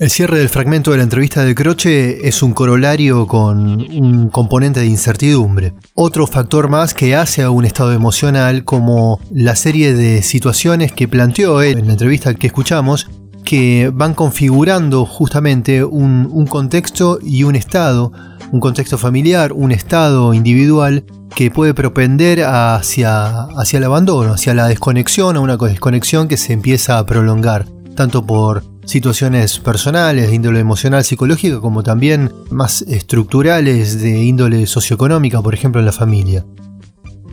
El 0.00 0.10
cierre 0.10 0.38
del 0.38 0.48
fragmento 0.48 0.90
de 0.90 0.96
la 0.96 1.02
entrevista 1.02 1.44
de 1.44 1.54
Croce 1.54 2.26
es 2.26 2.42
un 2.42 2.54
corolario 2.54 3.26
con 3.26 3.58
un 3.58 4.30
componente 4.30 4.80
de 4.80 4.86
incertidumbre. 4.86 5.72
Otro 5.94 6.26
factor 6.26 6.68
más 6.68 6.94
que 6.94 7.14
hace 7.14 7.42
a 7.42 7.50
un 7.50 7.64
estado 7.64 7.92
emocional 7.92 8.64
como 8.64 9.20
la 9.30 9.54
serie 9.54 9.94
de 9.94 10.22
situaciones 10.22 10.92
que 10.92 11.08
planteó 11.08 11.60
él 11.62 11.78
en 11.78 11.86
la 11.86 11.92
entrevista 11.92 12.34
que 12.34 12.46
escuchamos 12.46 13.08
que 13.44 13.90
van 13.92 14.14
configurando 14.14 15.04
justamente 15.04 15.84
un, 15.84 16.46
contexto 16.46 17.18
y 17.22 17.44
un 17.44 17.56
estado, 17.56 18.12
un 18.52 18.60
contexto 18.60 18.98
familiar, 18.98 19.52
un 19.52 19.72
estado 19.72 20.34
individual 20.34 21.04
que 21.34 21.50
puede 21.50 21.72
propender 21.74 22.44
hacia, 22.44 23.44
hacia 23.56 23.78
el 23.78 23.84
abandono, 23.84 24.34
hacia 24.34 24.54
la 24.54 24.68
desconexión, 24.68 25.36
a 25.36 25.40
una 25.40 25.56
desconexión 25.56 26.28
que 26.28 26.36
se 26.36 26.52
empieza 26.52 26.98
a 26.98 27.06
prolongar, 27.06 27.66
tanto 27.96 28.24
por 28.24 28.62
situaciones 28.84 29.58
personales 29.58 30.28
de 30.28 30.34
índole 30.34 30.60
emocional, 30.60 31.02
psicológica, 31.02 31.60
como 31.60 31.82
también 31.82 32.30
más 32.50 32.82
estructurales 32.82 34.00
de 34.02 34.22
índole 34.22 34.66
socioeconómica, 34.66 35.40
por 35.40 35.54
ejemplo 35.54 35.80
en 35.80 35.86
la 35.86 35.92
familia. 35.92 36.44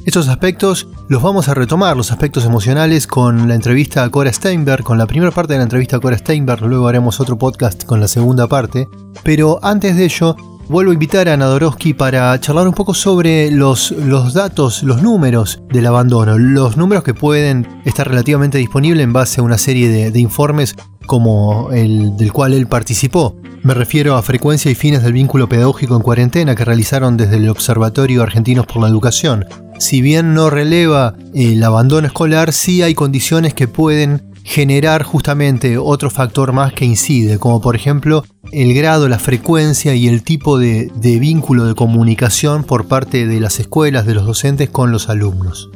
Estos 0.05 0.29
aspectos 0.29 0.87
los 1.09 1.21
vamos 1.21 1.49
a 1.49 1.53
retomar, 1.53 1.97
los 1.97 2.11
aspectos 2.11 2.45
emocionales, 2.45 3.05
con 3.05 3.49
la 3.49 3.55
entrevista 3.55 4.03
a 4.03 4.09
Cora 4.09 4.31
Steinberg, 4.31 4.83
con 4.83 4.97
la 4.97 5.05
primera 5.05 5.31
parte 5.31 5.53
de 5.53 5.59
la 5.59 5.63
entrevista 5.63 5.97
a 5.97 5.99
Cora 5.99 6.17
Steinberg, 6.17 6.61
luego 6.61 6.87
haremos 6.87 7.19
otro 7.19 7.37
podcast 7.37 7.83
con 7.83 7.99
la 7.99 8.07
segunda 8.07 8.47
parte. 8.47 8.87
Pero 9.23 9.59
antes 9.61 9.97
de 9.97 10.05
ello, 10.05 10.37
vuelvo 10.69 10.91
a 10.91 10.93
invitar 10.93 11.27
a 11.27 11.35
Nadorowski 11.35 11.95
para 11.95 12.39
charlar 12.39 12.67
un 12.67 12.75
poco 12.75 12.93
sobre 12.93 13.49
los, 13.49 13.91
los 13.91 14.33
datos, 14.33 14.83
los 14.83 15.01
números 15.01 15.61
del 15.69 15.87
abandono, 15.87 16.37
los 16.37 16.77
números 16.77 17.03
que 17.03 17.15
pueden 17.15 17.81
estar 17.85 18.07
relativamente 18.07 18.59
disponibles 18.59 19.03
en 19.03 19.11
base 19.11 19.41
a 19.41 19.43
una 19.43 19.57
serie 19.57 19.89
de, 19.89 20.11
de 20.11 20.19
informes 20.19 20.75
como 21.07 21.71
el 21.71 22.15
del 22.17 22.31
cual 22.31 22.53
él 22.53 22.67
participó. 22.67 23.35
Me 23.63 23.73
refiero 23.73 24.15
a 24.15 24.21
frecuencia 24.21 24.69
y 24.69 24.75
fines 24.75 25.01
del 25.01 25.13
vínculo 25.13 25.49
pedagógico 25.49 25.95
en 25.95 26.03
cuarentena 26.03 26.55
que 26.55 26.63
realizaron 26.63 27.17
desde 27.17 27.37
el 27.37 27.49
Observatorio 27.49 28.21
Argentinos 28.21 28.67
por 28.67 28.83
la 28.83 28.87
Educación, 28.87 29.45
si 29.79 30.01
bien 30.01 30.33
no 30.33 30.49
releva 30.49 31.15
el 31.33 31.63
abandono 31.63 32.05
escolar, 32.05 32.51
sí 32.51 32.83
hay 32.83 32.93
condiciones 32.93 33.53
que 33.53 33.69
pueden 33.69 34.28
generar 34.49 35.03
justamente 35.03 35.77
otro 35.77 36.09
factor 36.09 36.53
más 36.53 36.73
que 36.73 36.83
incide, 36.83 37.37
como 37.37 37.61
por 37.61 37.75
ejemplo 37.75 38.25
el 38.51 38.73
grado, 38.73 39.07
la 39.07 39.19
frecuencia 39.19 39.93
y 39.93 40.07
el 40.07 40.23
tipo 40.23 40.57
de, 40.57 40.89
vínculo 41.19 41.65
de 41.65 41.75
comunicación 41.75 42.63
por 42.63 42.87
parte 42.87 43.27
de 43.27 43.39
las 43.39 43.59
escuelas, 43.59 44.07
de 44.07 44.15
los 44.15 44.25
docentes 44.25 44.67
con 44.67 44.91
los 44.91 45.07
alumnos. 45.07 45.69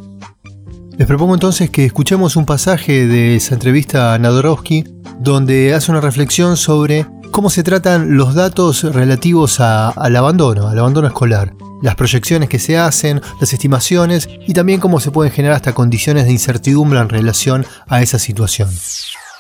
Les 0.97 1.07
propongo 1.07 1.35
entonces 1.35 1.69
que 1.69 1.85
escuchemos 1.85 2.35
un 2.35 2.47
pasaje 2.47 3.05
de 3.05 3.35
esa 3.35 3.53
entrevista 3.53 4.15
a 4.15 4.17
Nadorowski, 4.17 4.85
donde 5.19 5.75
hace 5.75 5.91
una 5.91 6.01
reflexión 6.01 6.57
sobre 6.57 7.05
cómo 7.33 7.49
se 7.49 7.63
tratan 7.63 8.15
los 8.15 8.35
datos 8.35 8.83
relativos 8.93 9.59
al 9.59 10.15
abandono, 10.15 10.69
al 10.69 10.77
abandono 10.77 11.07
escolar 11.07 11.49
las 11.81 11.95
proyecciones 11.95 12.47
que 12.47 12.59
se 12.59 12.77
hacen, 12.77 13.19
las 13.41 13.51
estimaciones 13.51 14.29
y 14.47 14.53
también 14.53 14.79
cómo 14.79 15.01
se 15.01 15.11
pueden 15.11 15.33
generar 15.33 15.57
hasta 15.57 15.73
condiciones 15.73 16.25
de 16.25 16.31
incertidumbre 16.31 16.99
en 16.99 17.09
relación 17.09 17.65
a 17.89 18.01
esa 18.01 18.19
situación. 18.19 18.69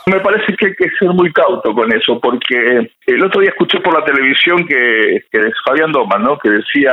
Me 0.07 0.19
parece 0.19 0.53
que 0.57 0.65
hay 0.65 0.75
que 0.75 0.89
ser 0.99 1.07
muy 1.09 1.31
cauto 1.31 1.73
con 1.73 1.87
eso, 1.93 2.19
porque 2.19 2.91
el 3.07 3.23
otro 3.23 3.39
día 3.39 3.51
escuché 3.51 3.79
por 3.79 3.97
la 3.97 4.03
televisión 4.03 4.67
que, 4.67 5.23
es 5.31 5.53
Fabián 5.65 5.93
Doman, 5.93 6.23
¿no? 6.23 6.37
que 6.37 6.49
decía, 6.49 6.91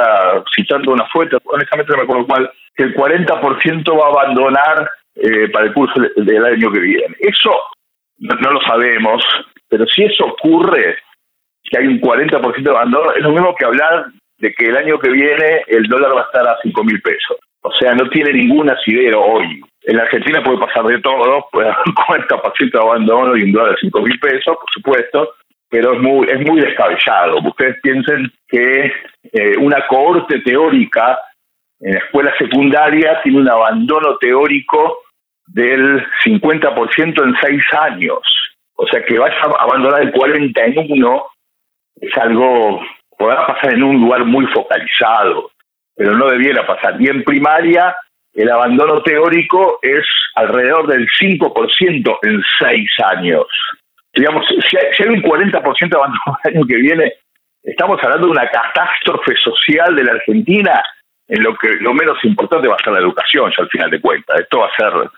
citando 0.54 0.92
una 0.92 1.06
fuente, 1.06 1.36
honestamente 1.46 1.90
no 1.90 1.98
me 1.98 2.04
acuerdo 2.04 2.26
cuál, 2.28 2.50
que 2.76 2.84
el 2.84 2.94
40% 2.94 3.98
va 3.98 4.06
a 4.06 4.22
abandonar 4.22 4.88
eh, 5.16 5.48
para 5.50 5.66
el 5.66 5.72
curso 5.72 6.00
del 6.14 6.44
año 6.44 6.70
que 6.70 6.78
viene. 6.78 7.16
Eso 7.18 7.50
no, 8.20 8.50
lo 8.52 8.60
sabemos, 8.60 9.24
pero 9.70 9.86
si 9.86 10.02
eso 10.02 10.26
ocurre, 10.26 10.98
que 11.62 11.78
hay 11.78 11.86
un 11.86 12.00
40% 12.00 12.62
de 12.62 12.70
abandono, 12.70 13.12
es 13.12 13.22
lo 13.22 13.30
mismo 13.30 13.54
que 13.54 13.64
hablar 13.64 14.06
de 14.38 14.52
que 14.52 14.66
el 14.66 14.76
año 14.76 14.98
que 14.98 15.10
viene 15.10 15.62
el 15.68 15.84
dólar 15.84 16.14
va 16.14 16.22
a 16.22 16.24
estar 16.24 16.46
a 16.46 16.58
5 16.62 16.84
mil 16.84 17.00
pesos. 17.00 17.38
O 17.62 17.70
sea, 17.78 17.94
no 17.94 18.08
tiene 18.10 18.32
ningún 18.32 18.68
asidero 18.70 19.22
hoy. 19.22 19.60
En 19.82 19.96
la 19.96 20.02
Argentina 20.04 20.42
puede 20.42 20.58
pasar 20.58 20.84
de 20.84 21.00
todo, 21.00 21.46
puede 21.52 21.68
haber 21.68 21.82
un 21.86 21.94
40% 21.94 22.72
de 22.72 22.78
abandono 22.78 23.36
y 23.36 23.44
un 23.44 23.52
dólar 23.52 23.72
de 23.72 23.80
5 23.80 24.02
mil 24.02 24.18
pesos, 24.18 24.56
por 24.56 24.70
supuesto, 24.72 25.34
pero 25.68 25.94
es 25.94 26.00
muy, 26.00 26.26
es 26.28 26.40
muy 26.46 26.60
descabellado. 26.60 27.38
Ustedes 27.44 27.76
piensen 27.82 28.30
que 28.48 28.92
eh, 29.32 29.56
una 29.58 29.86
cohorte 29.86 30.40
teórica 30.40 31.18
en 31.80 31.94
la 31.94 31.98
escuela 32.00 32.34
secundaria 32.38 33.20
tiene 33.22 33.38
un 33.38 33.48
abandono 33.48 34.16
teórico 34.18 34.98
del 35.46 36.04
50% 36.24 37.24
en 37.24 37.34
seis 37.40 37.62
años. 37.80 38.20
O 38.82 38.86
sea, 38.86 39.04
que 39.04 39.18
vaya 39.18 39.36
a 39.36 39.62
abandonar 39.62 40.00
el 40.00 40.10
40 40.10 40.64
en 40.64 40.78
uno 40.90 41.26
es 42.00 42.16
algo 42.16 42.80
podrá 43.18 43.46
pasar 43.46 43.74
en 43.74 43.82
un 43.82 44.00
lugar 44.00 44.24
muy 44.24 44.46
focalizado, 44.46 45.50
pero 45.94 46.16
no 46.16 46.30
debiera 46.30 46.66
pasar. 46.66 46.96
Y 46.98 47.08
en 47.08 47.22
primaria, 47.22 47.94
el 48.32 48.50
abandono 48.50 49.02
teórico 49.02 49.80
es 49.82 50.06
alrededor 50.34 50.86
del 50.86 51.06
5% 51.20 52.18
en 52.22 52.42
seis 52.58 52.90
años. 53.04 53.46
Digamos, 54.14 54.46
si 54.48 54.76
hay, 54.78 55.08
un 55.10 55.22
40% 55.22 55.90
de 55.90 55.96
abandono 55.96 56.38
el 56.44 56.56
año 56.56 56.66
que 56.66 56.76
viene, 56.76 57.12
estamos 57.62 58.02
hablando 58.02 58.28
de 58.28 58.32
una 58.32 58.48
catástrofe 58.48 59.36
social 59.36 59.94
de 59.94 60.04
la 60.04 60.12
Argentina 60.12 60.82
en 61.28 61.42
lo 61.42 61.54
que 61.54 61.68
lo 61.80 61.92
menos 61.92 62.16
importante 62.24 62.68
va 62.68 62.76
a 62.76 62.82
ser 62.82 62.94
la 62.94 63.00
educación, 63.00 63.52
ya 63.54 63.62
al 63.62 63.68
final 63.68 63.90
de 63.90 64.00
cuentas. 64.00 64.40
Esto 64.40 64.60
va 64.60 64.68
a 64.68 64.76
ser 64.76 65.10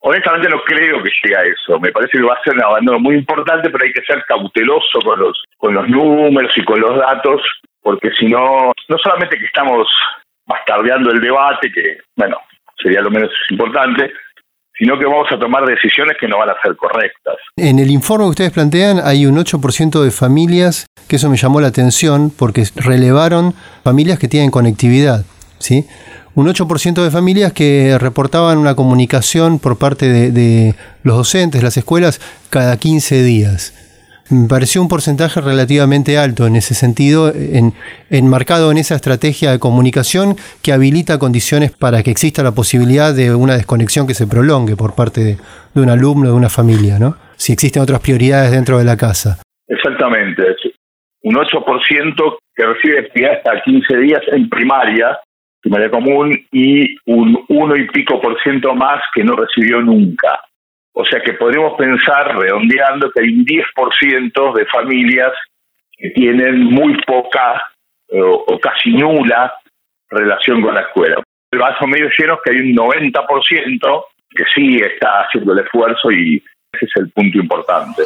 Honestamente 0.00 0.48
no 0.48 0.60
creo 0.64 1.02
que 1.02 1.10
llegue 1.22 1.36
a 1.36 1.42
eso. 1.42 1.80
Me 1.80 1.90
parece 1.90 2.18
que 2.18 2.24
va 2.24 2.34
a 2.34 2.42
ser 2.42 2.54
un 2.54 2.64
abandono 2.64 3.00
muy 3.00 3.16
importante, 3.16 3.68
pero 3.70 3.84
hay 3.84 3.92
que 3.92 4.02
ser 4.06 4.24
cauteloso 4.26 5.00
con 5.04 5.18
los, 5.18 5.44
con 5.56 5.74
los 5.74 5.88
números 5.88 6.52
y 6.56 6.64
con 6.64 6.80
los 6.80 6.96
datos, 6.98 7.42
porque 7.82 8.10
si 8.18 8.26
no, 8.26 8.72
no 8.88 8.98
solamente 8.98 9.38
que 9.38 9.46
estamos 9.46 9.88
bastardeando 10.46 11.10
el 11.10 11.20
debate, 11.20 11.70
que, 11.72 11.98
bueno, 12.16 12.38
sería 12.80 13.00
lo 13.00 13.10
menos 13.10 13.30
importante, 13.50 14.12
sino 14.78 14.98
que 14.98 15.04
vamos 15.04 15.26
a 15.32 15.38
tomar 15.38 15.64
decisiones 15.66 16.16
que 16.18 16.28
no 16.28 16.38
van 16.38 16.50
a 16.50 16.60
ser 16.62 16.76
correctas. 16.76 17.36
En 17.56 17.78
el 17.78 17.90
informe 17.90 18.26
que 18.26 18.30
ustedes 18.30 18.52
plantean 18.52 19.00
hay 19.02 19.26
un 19.26 19.36
8% 19.36 20.02
de 20.02 20.10
familias, 20.10 20.86
que 21.08 21.16
eso 21.16 21.28
me 21.28 21.36
llamó 21.36 21.60
la 21.60 21.68
atención, 21.68 22.30
porque 22.30 22.62
relevaron 22.76 23.54
familias 23.82 24.18
que 24.18 24.28
tienen 24.28 24.50
conectividad, 24.50 25.24
¿sí? 25.58 25.84
Un 26.34 26.46
8% 26.46 27.02
de 27.02 27.10
familias 27.10 27.52
que 27.52 27.96
reportaban 27.98 28.58
una 28.58 28.74
comunicación 28.74 29.58
por 29.58 29.78
parte 29.78 30.08
de, 30.30 30.74
los 31.02 31.16
docentes, 31.16 31.62
las 31.62 31.76
escuelas, 31.76 32.20
cada 32.50 32.76
15 32.76 33.22
días. 33.22 33.74
Me 34.30 34.46
pareció 34.46 34.82
un 34.82 34.88
porcentaje 34.88 35.40
relativamente 35.40 36.18
alto 36.18 36.46
en 36.46 36.56
ese 36.56 36.74
sentido, 36.74 37.32
en, 37.34 37.72
enmarcado 38.10 38.70
en 38.70 38.76
esa 38.76 38.94
estrategia 38.94 39.50
de 39.52 39.58
comunicación 39.58 40.36
que 40.62 40.72
habilita 40.72 41.18
condiciones 41.18 41.72
para 41.72 42.02
que 42.02 42.10
exista 42.10 42.42
la 42.42 42.52
posibilidad 42.52 43.14
de 43.14 43.34
una 43.34 43.54
desconexión 43.54 44.06
que 44.06 44.14
se 44.14 44.26
prolongue 44.26 44.76
por 44.76 44.94
parte 44.94 45.20
de, 45.24 45.36
un 45.80 45.88
alumno, 45.88 46.28
de 46.28 46.34
una 46.34 46.50
familia, 46.50 46.98
¿no? 46.98 47.16
Si 47.36 47.52
existen 47.52 47.82
otras 47.82 48.00
prioridades 48.00 48.50
dentro 48.50 48.78
de 48.78 48.84
la 48.84 48.96
casa. 48.96 49.38
Exactamente. 49.66 50.42
Un 51.22 51.34
8% 51.34 52.36
que 52.54 52.66
recibe 52.66 53.30
hasta 53.30 53.62
15 53.62 53.96
días 53.98 54.20
en 54.32 54.48
primaria, 54.48 55.18
primaria 55.60 55.90
común, 55.90 56.38
y 56.52 56.96
un 57.06 57.44
1 57.48 57.76
y 57.76 57.88
pico 57.88 58.20
por 58.20 58.40
ciento 58.42 58.74
más 58.74 59.02
que 59.14 59.24
no 59.24 59.34
recibió 59.36 59.80
nunca. 59.80 60.40
O 60.92 61.04
sea 61.04 61.20
que 61.20 61.34
podríamos 61.34 61.76
pensar, 61.78 62.36
redondeando, 62.36 63.10
que 63.10 63.22
hay 63.22 63.28
un 63.28 63.44
10% 63.44 64.54
de 64.54 64.66
familias 64.66 65.32
que 65.92 66.10
tienen 66.10 66.64
muy 66.64 66.96
poca 67.06 67.70
eh, 68.08 68.20
o, 68.20 68.58
casi 68.58 68.90
nula 68.90 69.54
relación 70.10 70.62
con 70.62 70.74
la 70.74 70.82
escuela. 70.82 71.22
El 71.52 71.58
vaso 71.58 71.86
medio 71.86 72.08
lleno 72.18 72.34
es 72.34 72.40
que 72.44 72.50
hay 72.52 72.70
un 72.70 72.76
90% 72.76 74.04
que 74.30 74.44
sí 74.54 74.76
está 74.76 75.22
haciendo 75.22 75.52
el 75.52 75.60
esfuerzo 75.60 76.10
y 76.10 76.42
ese 76.72 76.86
es 76.86 76.92
el 76.96 77.10
punto 77.10 77.38
importante. 77.38 78.02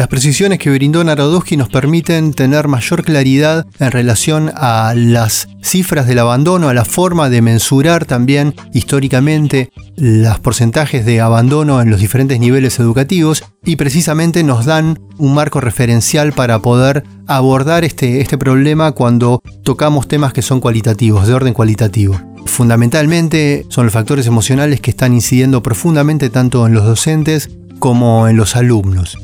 Las 0.00 0.08
precisiones 0.08 0.58
que 0.58 0.70
brindó 0.70 1.04
Narodowski 1.04 1.58
nos 1.58 1.68
permiten 1.68 2.32
tener 2.32 2.68
mayor 2.68 3.04
claridad 3.04 3.66
en 3.78 3.90
relación 3.90 4.50
a 4.54 4.94
las 4.96 5.46
cifras 5.62 6.06
del 6.06 6.20
abandono, 6.20 6.70
a 6.70 6.74
la 6.74 6.86
forma 6.86 7.28
de 7.28 7.42
mensurar 7.42 8.06
también 8.06 8.54
históricamente 8.72 9.68
los 9.96 10.38
porcentajes 10.38 11.04
de 11.04 11.20
abandono 11.20 11.82
en 11.82 11.90
los 11.90 12.00
diferentes 12.00 12.40
niveles 12.40 12.78
educativos 12.78 13.44
y 13.62 13.76
precisamente 13.76 14.42
nos 14.42 14.64
dan 14.64 14.98
un 15.18 15.34
marco 15.34 15.60
referencial 15.60 16.32
para 16.32 16.60
poder 16.60 17.04
abordar 17.26 17.84
este, 17.84 18.22
este 18.22 18.38
problema 18.38 18.92
cuando 18.92 19.42
tocamos 19.64 20.08
temas 20.08 20.32
que 20.32 20.40
son 20.40 20.60
cualitativos, 20.60 21.28
de 21.28 21.34
orden 21.34 21.52
cualitativo. 21.52 22.18
Fundamentalmente 22.46 23.66
son 23.68 23.84
los 23.84 23.92
factores 23.92 24.26
emocionales 24.26 24.80
que 24.80 24.92
están 24.92 25.12
incidiendo 25.12 25.62
profundamente 25.62 26.30
tanto 26.30 26.66
en 26.66 26.72
los 26.72 26.86
docentes 26.86 27.50
como 27.78 28.28
en 28.28 28.38
los 28.38 28.56
alumnos. 28.56 29.18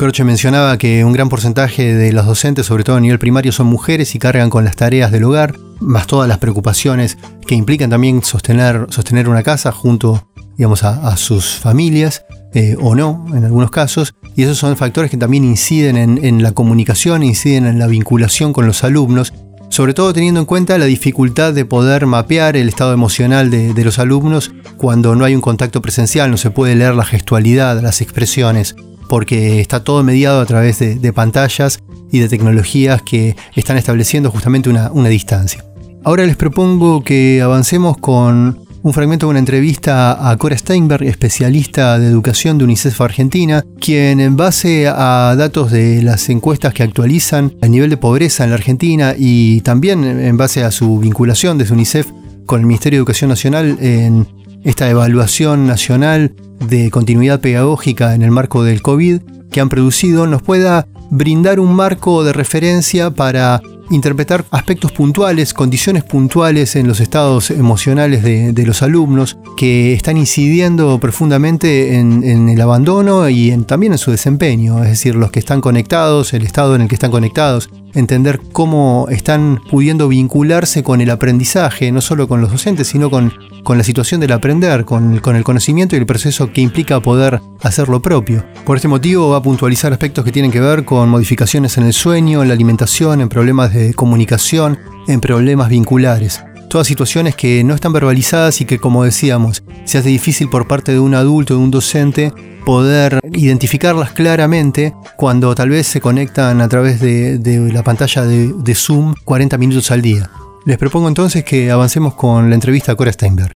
Croce 0.00 0.24
mencionaba 0.24 0.78
que 0.78 1.04
un 1.04 1.12
gran 1.12 1.28
porcentaje 1.28 1.94
de 1.94 2.10
los 2.14 2.24
docentes, 2.24 2.64
sobre 2.64 2.84
todo 2.84 2.96
a 2.96 3.00
nivel 3.00 3.18
primario, 3.18 3.52
son 3.52 3.66
mujeres 3.66 4.14
y 4.14 4.18
cargan 4.18 4.48
con 4.48 4.64
las 4.64 4.74
tareas 4.74 5.12
del 5.12 5.24
hogar, 5.24 5.58
más 5.78 6.06
todas 6.06 6.26
las 6.26 6.38
preocupaciones 6.38 7.18
que 7.46 7.54
implican 7.54 7.90
también 7.90 8.22
sostener, 8.22 8.86
sostener 8.88 9.28
una 9.28 9.42
casa 9.42 9.72
junto 9.72 10.26
digamos, 10.56 10.84
a, 10.84 11.14
sus 11.18 11.56
familias, 11.56 12.24
eh, 12.54 12.76
o 12.80 12.94
no, 12.94 13.26
en 13.34 13.44
algunos 13.44 13.70
casos, 13.70 14.14
y 14.34 14.44
esos 14.44 14.56
son 14.56 14.74
factores 14.78 15.10
que 15.10 15.18
también 15.18 15.44
inciden 15.44 15.98
en, 15.98 16.42
la 16.42 16.52
comunicación, 16.52 17.22
inciden 17.22 17.66
en 17.66 17.78
la 17.78 17.86
vinculación 17.86 18.54
con 18.54 18.66
los 18.66 18.84
alumnos, 18.84 19.34
sobre 19.68 19.92
todo 19.92 20.14
teniendo 20.14 20.40
en 20.40 20.46
cuenta 20.46 20.78
la 20.78 20.86
dificultad 20.86 21.52
de 21.52 21.66
poder 21.66 22.06
mapear 22.06 22.56
el 22.56 22.70
estado 22.70 22.94
emocional 22.94 23.50
de, 23.50 23.74
de, 23.74 23.84
los 23.84 23.98
alumnos 23.98 24.50
cuando 24.78 25.14
no 25.14 25.26
hay 25.26 25.34
un 25.34 25.42
contacto 25.42 25.82
presencial, 25.82 26.30
no 26.30 26.38
se 26.38 26.50
puede 26.50 26.74
leer 26.74 26.94
la 26.94 27.04
gestualidad, 27.04 27.82
las 27.82 28.00
expresiones 28.00 28.76
porque 29.10 29.60
está 29.60 29.82
todo 29.82 30.04
mediado 30.04 30.40
a 30.40 30.46
través 30.46 30.78
de, 30.78 31.12
pantallas 31.12 31.80
y 32.12 32.20
de 32.20 32.28
tecnologías 32.28 33.02
que 33.02 33.34
están 33.56 33.76
estableciendo 33.76 34.30
justamente 34.30 34.70
una, 34.70 35.08
distancia. 35.08 35.64
Ahora 36.04 36.24
les 36.24 36.36
propongo 36.36 37.02
que 37.02 37.42
avancemos 37.42 37.98
con 37.98 38.60
un 38.82 38.92
fragmento 38.92 39.26
de 39.26 39.30
una 39.30 39.40
entrevista 39.40 40.30
a 40.30 40.36
Cora 40.36 40.56
Steinberg, 40.56 41.02
especialista 41.02 41.98
de 41.98 42.06
educación 42.06 42.56
de 42.56 42.64
UNICEF 42.64 43.00
Argentina, 43.00 43.64
quien 43.80 44.20
en 44.20 44.36
base 44.36 44.86
a 44.86 45.34
datos 45.36 45.72
de 45.72 46.02
las 46.04 46.28
encuestas 46.28 46.72
que 46.72 46.84
actualizan 46.84 47.52
el 47.62 47.72
nivel 47.72 47.90
de 47.90 47.96
pobreza 47.96 48.44
en 48.44 48.50
la 48.50 48.56
Argentina 48.56 49.14
y 49.18 49.60
también 49.62 50.04
en 50.04 50.36
base 50.36 50.62
a 50.62 50.70
su 50.70 51.00
vinculación 51.00 51.58
desde 51.58 51.74
UNICEF 51.74 52.06
con 52.46 52.60
el 52.60 52.66
Ministerio 52.66 52.98
de 52.98 53.00
Educación 53.00 53.28
Nacional 53.28 53.76
en 53.80 54.28
esta 54.64 54.88
evaluación 54.88 55.66
nacional 55.66 56.34
de 56.68 56.90
continuidad 56.90 57.40
pedagógica 57.40 58.14
en 58.14 58.22
el 58.22 58.30
marco 58.30 58.62
del 58.62 58.82
COVID 58.82 59.20
que 59.50 59.60
han 59.60 59.68
producido 59.68 60.26
nos 60.26 60.42
pueda 60.42 60.86
brindar 61.10 61.60
un 61.60 61.74
marco 61.74 62.22
de 62.24 62.32
referencia 62.32 63.10
para 63.10 63.60
interpretar 63.90 64.44
aspectos 64.52 64.92
puntuales, 64.92 65.52
condiciones 65.52 66.04
puntuales 66.04 66.76
en 66.76 66.86
los 66.86 67.00
estados 67.00 67.50
emocionales 67.50 68.22
de, 68.22 68.64
los 68.64 68.82
alumnos 68.82 69.36
que 69.56 69.92
están 69.94 70.16
incidiendo 70.16 71.00
profundamente 71.00 71.98
en, 71.98 72.48
el 72.48 72.60
abandono 72.60 73.28
y 73.28 73.50
también 73.64 73.92
en 73.92 73.98
su 73.98 74.12
desempeño, 74.12 74.82
es 74.84 74.90
decir, 74.90 75.16
los 75.16 75.32
que 75.32 75.40
están 75.40 75.60
conectados, 75.60 76.32
el 76.34 76.46
estado 76.46 76.76
en 76.76 76.82
el 76.82 76.88
que 76.88 76.94
están 76.94 77.10
conectados, 77.10 77.68
entender 77.94 78.40
cómo 78.52 79.06
están 79.10 79.60
pudiendo 79.70 80.08
vincularse 80.08 80.82
con 80.82 81.00
el 81.00 81.10
aprendizaje, 81.10 81.92
no 81.92 82.00
solo 82.00 82.28
con 82.28 82.40
los 82.40 82.50
docentes, 82.50 82.88
sino 82.88 83.10
con, 83.10 83.32
la 83.68 83.84
situación 83.84 84.20
del 84.20 84.32
aprender, 84.32 84.84
con, 84.84 85.18
con 85.18 85.36
el 85.36 85.44
conocimiento 85.44 85.94
y 85.94 85.98
el 85.98 86.06
proceso 86.06 86.52
que 86.52 86.60
implica 86.60 87.00
poder 87.00 87.40
hacer 87.62 87.88
lo 87.88 88.00
propio. 88.02 88.44
Por 88.64 88.76
este 88.76 88.88
motivo 88.88 89.30
va 89.30 89.38
a 89.38 89.42
puntualizar 89.42 89.92
aspectos 89.92 90.24
que 90.24 90.32
tienen 90.32 90.50
que 90.50 90.60
ver 90.60 90.84
con 90.84 91.08
modificaciones 91.08 91.78
en 91.78 91.84
el 91.84 91.92
sueño, 91.92 92.42
en 92.42 92.48
la 92.48 92.54
alimentación, 92.54 93.20
en 93.20 93.28
problemas 93.28 93.72
de 93.72 93.94
comunicación, 93.94 94.78
en 95.06 95.20
problemas 95.20 95.68
vinculares. 95.68 96.42
Todas 96.70 96.86
situaciones 96.86 97.34
que 97.34 97.64
no 97.64 97.74
están 97.74 97.92
verbalizadas 97.92 98.60
y 98.60 98.64
que, 98.64 98.78
como 98.78 99.02
decíamos, 99.02 99.64
se 99.82 99.98
hace 99.98 100.08
difícil 100.08 100.48
por 100.48 100.68
parte 100.68 100.92
de 100.92 101.00
un 101.00 101.16
adulto, 101.16 101.54
de 101.54 101.60
un 101.60 101.72
docente, 101.72 102.30
poder 102.64 103.18
identificarlas 103.32 104.12
claramente 104.12 104.92
cuando 105.16 105.52
tal 105.56 105.70
vez 105.70 105.88
se 105.88 106.00
conectan 106.00 106.60
a 106.60 106.68
través 106.68 107.00
de, 107.00 107.40
la 107.72 107.82
pantalla 107.82 108.22
de, 108.22 108.52
de, 108.56 108.74
Zoom 108.76 109.14
40 109.24 109.58
minutos 109.58 109.90
al 109.90 110.00
día. 110.00 110.30
Les 110.64 110.78
propongo 110.78 111.08
entonces 111.08 111.42
que 111.44 111.72
avancemos 111.72 112.14
con 112.14 112.48
la 112.48 112.54
entrevista 112.54 112.92
a 112.92 112.94
Cora 112.94 113.10
Steinberg. 113.10 113.50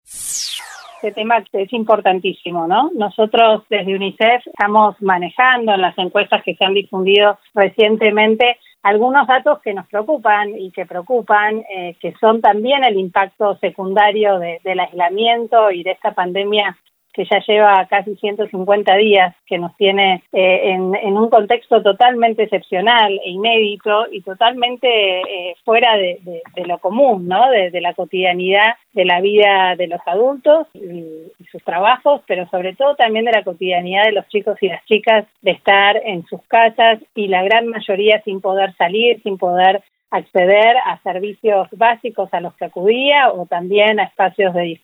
Este 1.03 1.11
tema 1.11 1.43
es 1.51 1.73
importantísimo, 1.73 2.65
¿no? 2.65 2.91
Nosotros 2.95 3.63
desde 3.69 3.93
UNICEF 3.93 4.47
estamos 4.47 4.95
manejando 5.01 5.73
en 5.73 5.81
las 5.81 5.97
encuestas 5.97 6.43
que 6.45 6.55
se 6.55 6.63
han 6.63 6.75
difundido 6.75 7.37
recientemente 7.55 8.57
algunos 8.83 9.27
datos 9.27 9.59
que 9.61 9.73
nos 9.73 9.87
preocupan 9.87 10.57
y 10.57 10.71
que 10.71 10.85
preocupan, 10.85 11.63
eh, 11.69 11.95
que 11.99 12.13
son 12.19 12.41
también 12.41 12.83
el 12.83 12.97
impacto 12.97 13.57
secundario 13.57 14.39
del 14.39 14.79
aislamiento 14.79 15.71
y 15.71 15.83
de 15.83 15.91
esta 15.91 16.13
pandemia 16.13 16.77
que 17.13 17.25
ya 17.25 17.39
lleva 17.45 17.85
casi 17.89 18.15
150 18.15 18.95
días, 18.95 19.35
que 19.45 19.57
nos 19.57 19.75
tiene 19.77 20.23
eh, 20.31 20.71
en, 20.71 21.17
un 21.17 21.29
contexto 21.29 21.81
totalmente 21.81 22.43
excepcional 22.43 23.19
e 23.23 23.29
inédito 23.31 24.05
y 24.11 24.21
totalmente 24.21 24.87
eh, 24.87 25.55
fuera 25.63 25.97
de, 25.97 26.41
lo 26.65 26.77
común, 26.79 27.27
¿no? 27.27 27.49
De, 27.49 27.81
la 27.81 27.93
cotidianidad 27.93 28.75
de 28.93 29.05
la 29.05 29.21
vida 29.21 29.75
de 29.75 29.87
los 29.87 30.01
adultos 30.05 30.67
y, 30.73 31.11
sus 31.51 31.63
trabajos, 31.65 32.21
pero 32.27 32.47
sobre 32.47 32.75
todo 32.75 32.95
también 32.95 33.25
de 33.25 33.33
la 33.33 33.43
cotidianidad 33.43 34.05
de 34.05 34.13
los 34.13 34.25
chicos 34.29 34.57
y 34.61 34.69
las 34.69 34.85
chicas 34.85 35.25
de 35.41 35.51
estar 35.51 35.97
en 36.05 36.25
sus 36.27 36.41
casas 36.43 36.99
y 37.13 37.27
la 37.27 37.43
gran 37.43 37.67
mayoría 37.67 38.21
sin 38.23 38.39
poder 38.39 38.73
salir, 38.77 39.21
sin 39.21 39.37
poder 39.37 39.83
acceder 40.11 40.75
a 40.85 41.01
servicios 41.01 41.67
básicos 41.71 42.31
a 42.33 42.41
los 42.41 42.53
que 42.55 42.65
acudía 42.65 43.31
o 43.31 43.45
también 43.45 43.99
a 43.99 44.03
espacios 44.03 44.53
de, 44.53 44.77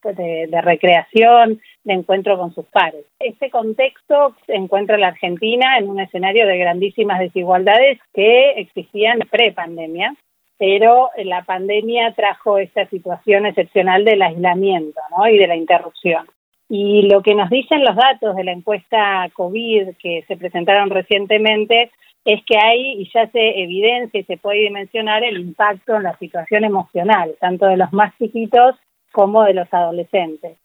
de, 0.49 0.61
recreación, 0.61 1.61
de 1.83 1.93
encuentro 1.93 2.37
con 2.37 2.53
sus 2.53 2.65
pares. 2.67 3.05
Este 3.19 3.49
contexto 3.49 4.35
encuentra 4.47 4.97
la 4.97 5.09
Argentina 5.09 5.77
en 5.77 5.89
un 5.89 5.99
escenario 5.99 6.47
de 6.47 6.57
grandísimas 6.57 7.19
desigualdades 7.19 7.99
que 8.13 8.51
existían 8.51 9.19
pre-pandemia, 9.29 10.15
pero 10.57 11.09
la 11.17 11.43
pandemia 11.43 12.13
trajo 12.13 12.57
esta 12.57 12.87
situación 12.87 13.45
excepcional 13.45 14.05
del 14.05 14.21
aislamiento 14.21 15.01
y 15.29 15.37
de 15.37 15.47
la 15.47 15.57
interrupción. 15.57 16.25
Y 16.69 17.03
lo 17.03 17.21
que 17.21 17.35
nos 17.35 17.49
dicen 17.49 17.83
los 17.83 17.95
datos 17.95 18.35
de 18.35 18.43
la 18.43 18.51
encuesta 18.51 19.29
COVID 19.33 19.89
que 19.99 20.23
se 20.27 20.37
presentaron 20.37 20.89
recientemente 20.89 21.91
es 22.27 22.43
que 22.43 22.57
hay 22.57 23.01
y 23.01 23.09
ya 23.13 23.25
se 23.31 23.63
evidencia 23.63 24.19
y 24.19 24.25
se 24.25 24.35
puede 24.35 24.59
dimensionar 24.59 25.23
el 25.23 25.39
impacto 25.39 25.95
en 25.95 26.03
la 26.03 26.17
situación 26.17 26.65
emocional, 26.65 27.33
tanto 27.39 27.67
de 27.67 27.77
los 27.77 27.93
más 27.93 28.13
chiquitos 28.17 28.75
como 29.13 29.43
de 29.43 29.53
los 29.53 29.73
adolescentes. 29.73 30.57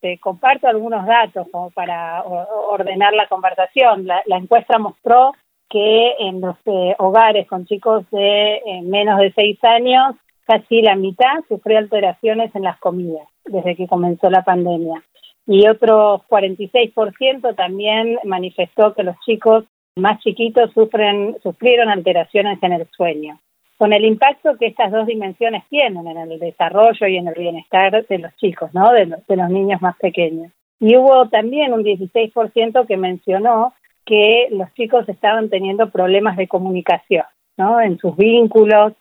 Te 0.00 0.18
comparto 0.18 0.66
algunos 0.66 1.06
datos 1.06 1.46
como 1.52 1.70
para 1.70 2.24
ordenar 2.24 3.12
la 3.14 3.28
conversación. 3.28 4.08
La, 4.08 4.36
encuesta 4.36 4.80
mostró 4.80 5.34
que 5.70 6.14
en 6.18 6.40
los 6.40 6.56
eh, 6.66 6.96
hogares 6.98 7.46
con 7.46 7.64
chicos 7.64 8.04
de 8.10 8.56
eh, 8.56 8.82
menos 8.82 9.20
de 9.20 9.32
seis 9.36 9.62
años, 9.62 10.16
casi 10.46 10.82
la 10.82 10.96
mitad 10.96 11.44
sufrió 11.46 11.78
alteraciones 11.78 12.52
en 12.56 12.64
las 12.64 12.78
comidas 12.80 13.28
desde 13.44 13.76
que 13.76 13.86
comenzó 13.86 14.30
la 14.30 14.42
pandemia. 14.42 15.00
Y 15.46 15.68
otro 15.68 16.24
46% 16.28 17.54
también 17.54 18.18
manifestó 18.24 18.94
que 18.94 19.04
los 19.04 19.16
chicos 19.24 19.64
más 19.96 20.20
chiquitos 20.20 20.72
sufren, 20.72 21.36
sufrieron 21.42 21.88
alteraciones 21.88 22.62
en 22.62 22.72
el 22.72 22.86
sueño. 22.96 23.38
Con 23.76 23.92
el 23.92 24.04
impacto 24.04 24.56
que 24.56 24.66
estas 24.66 24.92
dos 24.92 25.06
dimensiones 25.06 25.64
tienen 25.68 26.06
en 26.06 26.16
el 26.16 26.38
desarrollo 26.38 27.06
y 27.06 27.16
en 27.16 27.28
el 27.28 27.34
bienestar 27.34 28.06
de 28.06 28.18
los 28.18 28.34
chicos, 28.36 28.72
¿no? 28.72 28.92
de, 28.92 29.06
los, 29.06 29.26
de 29.26 29.36
los 29.36 29.50
niños 29.50 29.82
más 29.82 29.96
pequeños. 29.96 30.52
Y 30.80 30.96
hubo 30.96 31.28
también 31.28 31.72
un 31.72 31.82
16% 31.82 32.86
que 32.86 32.96
mencionó 32.96 33.74
que 34.04 34.48
los 34.50 34.72
chicos 34.74 35.08
estaban 35.08 35.48
teniendo 35.48 35.90
problemas 35.90 36.36
de 36.36 36.48
comunicación, 36.48 37.24
¿no? 37.56 37.80
En 37.80 37.98
sus 37.98 38.16
vínculos, 38.16 38.92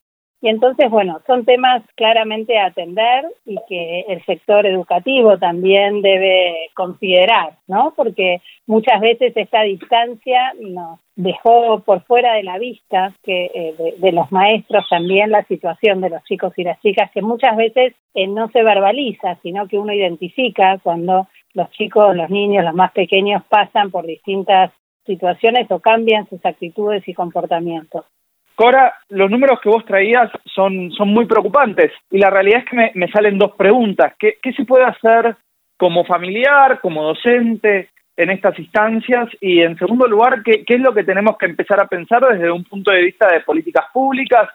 y 0.43 0.49
entonces, 0.49 0.91
bueno, 0.91 1.21
son 1.25 1.45
temas 1.45 1.83
claramente 1.95 2.59
a 2.59 2.65
atender 2.65 3.23
y 3.45 3.55
que 3.69 4.01
el 4.09 4.25
sector 4.25 4.65
educativo 4.65 5.37
también 5.37 6.01
debe 6.01 6.69
considerar, 6.73 7.59
¿no? 7.65 7.93
Porque 7.95 8.41
muchas 8.67 8.99
veces 8.99 9.31
esta 9.37 9.61
distancia 9.61 10.51
nos 10.59 10.99
dejó 11.15 11.79
por 11.79 12.03
fuera 12.03 12.33
de 12.33 12.43
la 12.43 12.57
vista 12.57 13.13
que 13.23 13.51
eh, 13.53 13.93
de, 13.97 14.11
los 14.11 14.33
maestros 14.33 14.85
también 14.89 15.31
la 15.31 15.45
situación 15.45 16.01
de 16.01 16.09
los 16.09 16.21
chicos 16.25 16.51
y 16.57 16.65
las 16.65 16.77
chicas 16.81 17.09
que 17.11 17.21
muchas 17.21 17.55
veces 17.55 17.93
eh, 18.13 18.27
no 18.27 18.49
se 18.49 18.63
verbaliza, 18.63 19.37
sino 19.43 19.69
que 19.69 19.79
uno 19.79 19.93
identifica 19.93 20.77
cuando 20.83 21.29
los 21.53 21.71
chicos, 21.71 22.17
los 22.17 22.29
niños, 22.29 22.65
los 22.65 22.75
más 22.75 22.91
pequeños 22.91 23.43
pasan 23.47 23.91
por 23.91 24.05
distintas 24.05 24.73
situaciones 25.05 25.71
o 25.71 25.79
cambian 25.79 26.27
sus 26.27 26.45
actitudes 26.45 27.07
y 27.07 27.13
comportamientos. 27.13 28.03
Cora, 28.55 28.93
los 29.09 29.31
números 29.31 29.59
que 29.61 29.69
vos 29.69 29.83
traías 29.85 30.29
son, 30.45 30.91
son 30.91 31.09
muy 31.09 31.25
preocupantes 31.25 31.91
y 32.11 32.19
la 32.19 32.29
realidad 32.29 32.59
es 32.59 32.65
que 32.65 32.91
me, 32.93 33.07
salen 33.11 33.37
dos 33.39 33.53
preguntas. 33.55 34.13
¿Qué, 34.19 34.37
¿Qué, 34.41 34.53
se 34.53 34.65
puede 34.65 34.85
hacer 34.85 35.35
como 35.77 36.05
familiar, 36.05 36.79
como 36.79 37.03
docente 37.03 37.89
en 38.15 38.29
estas 38.29 38.57
instancias? 38.59 39.27
Y 39.41 39.61
en 39.61 39.77
segundo 39.77 40.07
lugar, 40.07 40.43
¿qué, 40.43 40.63
¿qué 40.65 40.75
es 40.75 40.81
lo 40.81 40.93
que 40.93 41.03
tenemos 41.03 41.35
que 41.37 41.47
empezar 41.47 41.79
a 41.79 41.87
pensar 41.87 42.21
desde 42.21 42.51
un 42.51 42.63
punto 42.63 42.91
de 42.91 43.01
vista 43.01 43.27
de 43.27 43.41
políticas 43.41 43.85
públicas 43.91 44.49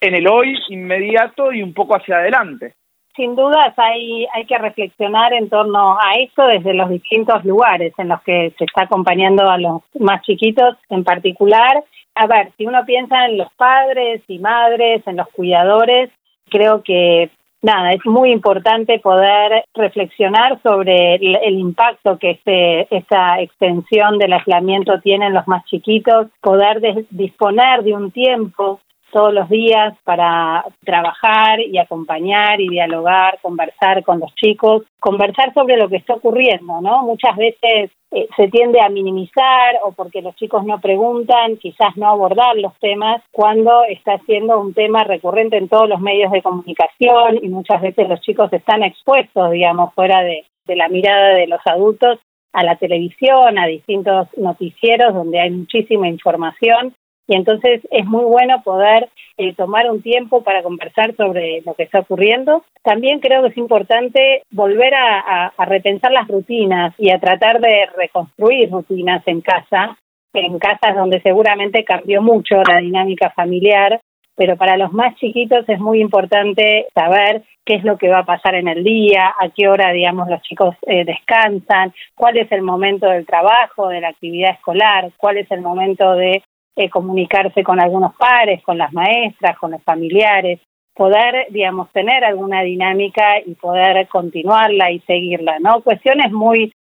en 0.00 0.14
el 0.14 0.26
hoy 0.26 0.58
inmediato 0.70 1.52
y 1.52 1.62
un 1.62 1.74
poco 1.74 1.96
hacia 1.96 2.16
adelante? 2.16 2.74
Sin 3.14 3.36
dudas 3.36 3.72
hay, 3.76 4.26
hay 4.34 4.44
que 4.44 4.58
reflexionar 4.58 5.32
en 5.34 5.48
torno 5.48 5.96
a 5.98 6.14
esto 6.18 6.46
desde 6.46 6.74
los 6.74 6.88
distintos 6.90 7.44
lugares 7.44 7.92
en 7.98 8.08
los 8.08 8.20
que 8.22 8.52
se 8.58 8.64
está 8.64 8.84
acompañando 8.84 9.48
a 9.48 9.56
los 9.56 9.82
más 10.00 10.22
chiquitos 10.22 10.76
en 10.88 11.04
particular 11.04 11.84
a 12.14 12.26
ver, 12.26 12.52
si 12.56 12.66
uno 12.66 12.84
piensa 12.84 13.26
en 13.26 13.38
los 13.38 13.52
padres 13.54 14.22
y 14.28 14.38
madres, 14.38 15.02
en 15.06 15.16
los 15.16 15.28
cuidadores, 15.28 16.10
creo 16.48 16.82
que 16.82 17.30
nada, 17.62 17.92
es 17.92 18.04
muy 18.04 18.30
importante 18.30 18.98
poder 19.00 19.64
reflexionar 19.74 20.60
sobre 20.62 21.14
el, 21.14 21.58
impacto 21.58 22.18
que 22.18 22.32
este, 22.32 22.94
esta 22.94 23.40
extensión 23.40 24.18
del 24.18 24.34
aislamiento 24.34 25.00
tiene 25.00 25.26
en 25.26 25.34
los 25.34 25.48
más 25.48 25.64
chiquitos, 25.64 26.28
poder 26.40 27.06
disponer 27.10 27.82
de 27.82 27.94
un 27.94 28.10
tiempo 28.10 28.80
todos 29.14 29.32
los 29.32 29.48
días 29.48 29.94
para 30.02 30.64
trabajar 30.84 31.60
y 31.60 31.78
acompañar 31.78 32.60
y 32.60 32.68
dialogar, 32.68 33.38
conversar 33.40 34.02
con 34.02 34.18
los 34.18 34.34
chicos, 34.34 34.82
conversar 34.98 35.54
sobre 35.54 35.76
lo 35.76 35.88
que 35.88 35.98
está 35.98 36.14
ocurriendo, 36.14 36.80
¿no? 36.80 37.04
Muchas 37.04 37.36
veces 37.36 37.92
eh, 38.10 38.28
se 38.36 38.48
tiende 38.48 38.80
a 38.80 38.88
minimizar 38.88 39.76
o 39.84 39.92
porque 39.92 40.20
los 40.20 40.34
chicos 40.34 40.64
no 40.64 40.80
preguntan, 40.80 41.58
quizás 41.58 41.96
no 41.96 42.08
abordar 42.08 42.56
los 42.56 42.76
temas 42.80 43.22
cuando 43.30 43.84
está 43.84 44.18
siendo 44.26 44.58
un 44.58 44.74
tema 44.74 45.04
recurrente 45.04 45.58
en 45.58 45.68
todos 45.68 45.88
los 45.88 46.00
medios 46.00 46.32
de 46.32 46.42
comunicación 46.42 47.38
y 47.40 47.48
muchas 47.50 47.82
veces 47.82 48.08
los 48.08 48.20
chicos 48.20 48.52
están 48.52 48.82
expuestos, 48.82 49.52
digamos, 49.52 49.94
fuera 49.94 50.24
de, 50.24 50.44
de 50.66 50.74
la 50.74 50.88
mirada 50.88 51.34
de 51.34 51.46
los 51.46 51.60
adultos 51.66 52.18
a 52.52 52.64
la 52.64 52.74
televisión, 52.74 53.58
a 53.60 53.66
distintos 53.66 54.26
noticieros 54.36 55.14
donde 55.14 55.38
hay 55.38 55.50
muchísima 55.52 56.08
información 56.08 56.94
y 57.26 57.36
entonces 57.36 57.80
es 57.90 58.04
muy 58.04 58.24
bueno 58.24 58.62
poder 58.62 59.08
eh, 59.36 59.54
tomar 59.54 59.90
un 59.90 60.02
tiempo 60.02 60.42
para 60.42 60.62
conversar 60.62 61.14
sobre 61.16 61.62
lo 61.64 61.74
que 61.74 61.84
está 61.84 62.00
ocurriendo. 62.00 62.64
También 62.82 63.20
creo 63.20 63.42
que 63.42 63.48
es 63.48 63.56
importante 63.56 64.42
volver 64.50 64.94
a, 64.94 65.52
repensar 65.66 66.12
las 66.12 66.28
rutinas 66.28 66.94
y 66.98 67.10
a 67.10 67.18
tratar 67.18 67.60
de 67.60 67.86
reconstruir 67.96 68.70
rutinas 68.70 69.22
en 69.26 69.40
casa, 69.40 69.96
en 70.34 70.58
casas 70.58 70.94
donde 70.94 71.20
seguramente 71.22 71.84
cambió 71.84 72.20
mucho 72.20 72.62
la 72.68 72.78
dinámica 72.78 73.30
familiar, 73.30 74.00
pero 74.36 74.56
para 74.56 74.76
los 74.76 74.92
más 74.92 75.14
chiquitos 75.16 75.68
es 75.68 75.80
muy 75.80 76.00
importante 76.00 76.86
saber 76.94 77.42
qué 77.64 77.76
es 77.76 77.84
lo 77.84 77.96
que 77.96 78.08
va 78.08 78.18
a 78.18 78.26
pasar 78.26 78.54
en 78.56 78.68
el 78.68 78.84
día, 78.84 79.34
a 79.40 79.48
qué 79.48 79.68
hora, 79.68 79.90
digamos, 79.92 80.28
los 80.28 80.42
chicos 80.42 80.76
eh, 80.86 81.04
descansan, 81.04 81.94
cuál 82.14 82.36
es 82.36 82.50
el 82.52 82.62
momento 82.62 83.08
del 83.08 83.26
trabajo, 83.26 83.88
de 83.88 84.00
la 84.00 84.08
actividad 84.08 84.52
escolar, 84.52 85.10
cuál 85.16 85.38
es 85.38 85.50
el 85.50 85.62
momento 85.62 86.12
de 86.14 86.42
eh, 86.76 86.90
comunicarse 86.90 87.62
con 87.62 87.80
algunos 87.80 88.14
pares, 88.16 88.62
con 88.62 88.78
las 88.78 88.92
maestras, 88.92 89.58
con 89.58 89.70
los 89.70 89.82
familiares, 89.82 90.60
poder, 90.94 91.46
digamos, 91.50 91.90
tener 91.92 92.24
alguna 92.24 92.62
dinámica 92.62 93.38
y 93.44 93.54
poder 93.54 94.06
continuarla 94.08 94.90
y 94.90 95.00
seguirla, 95.00 95.58
¿no? 95.58 95.82
Cuestiones 95.82 96.32
muy, 96.32 96.72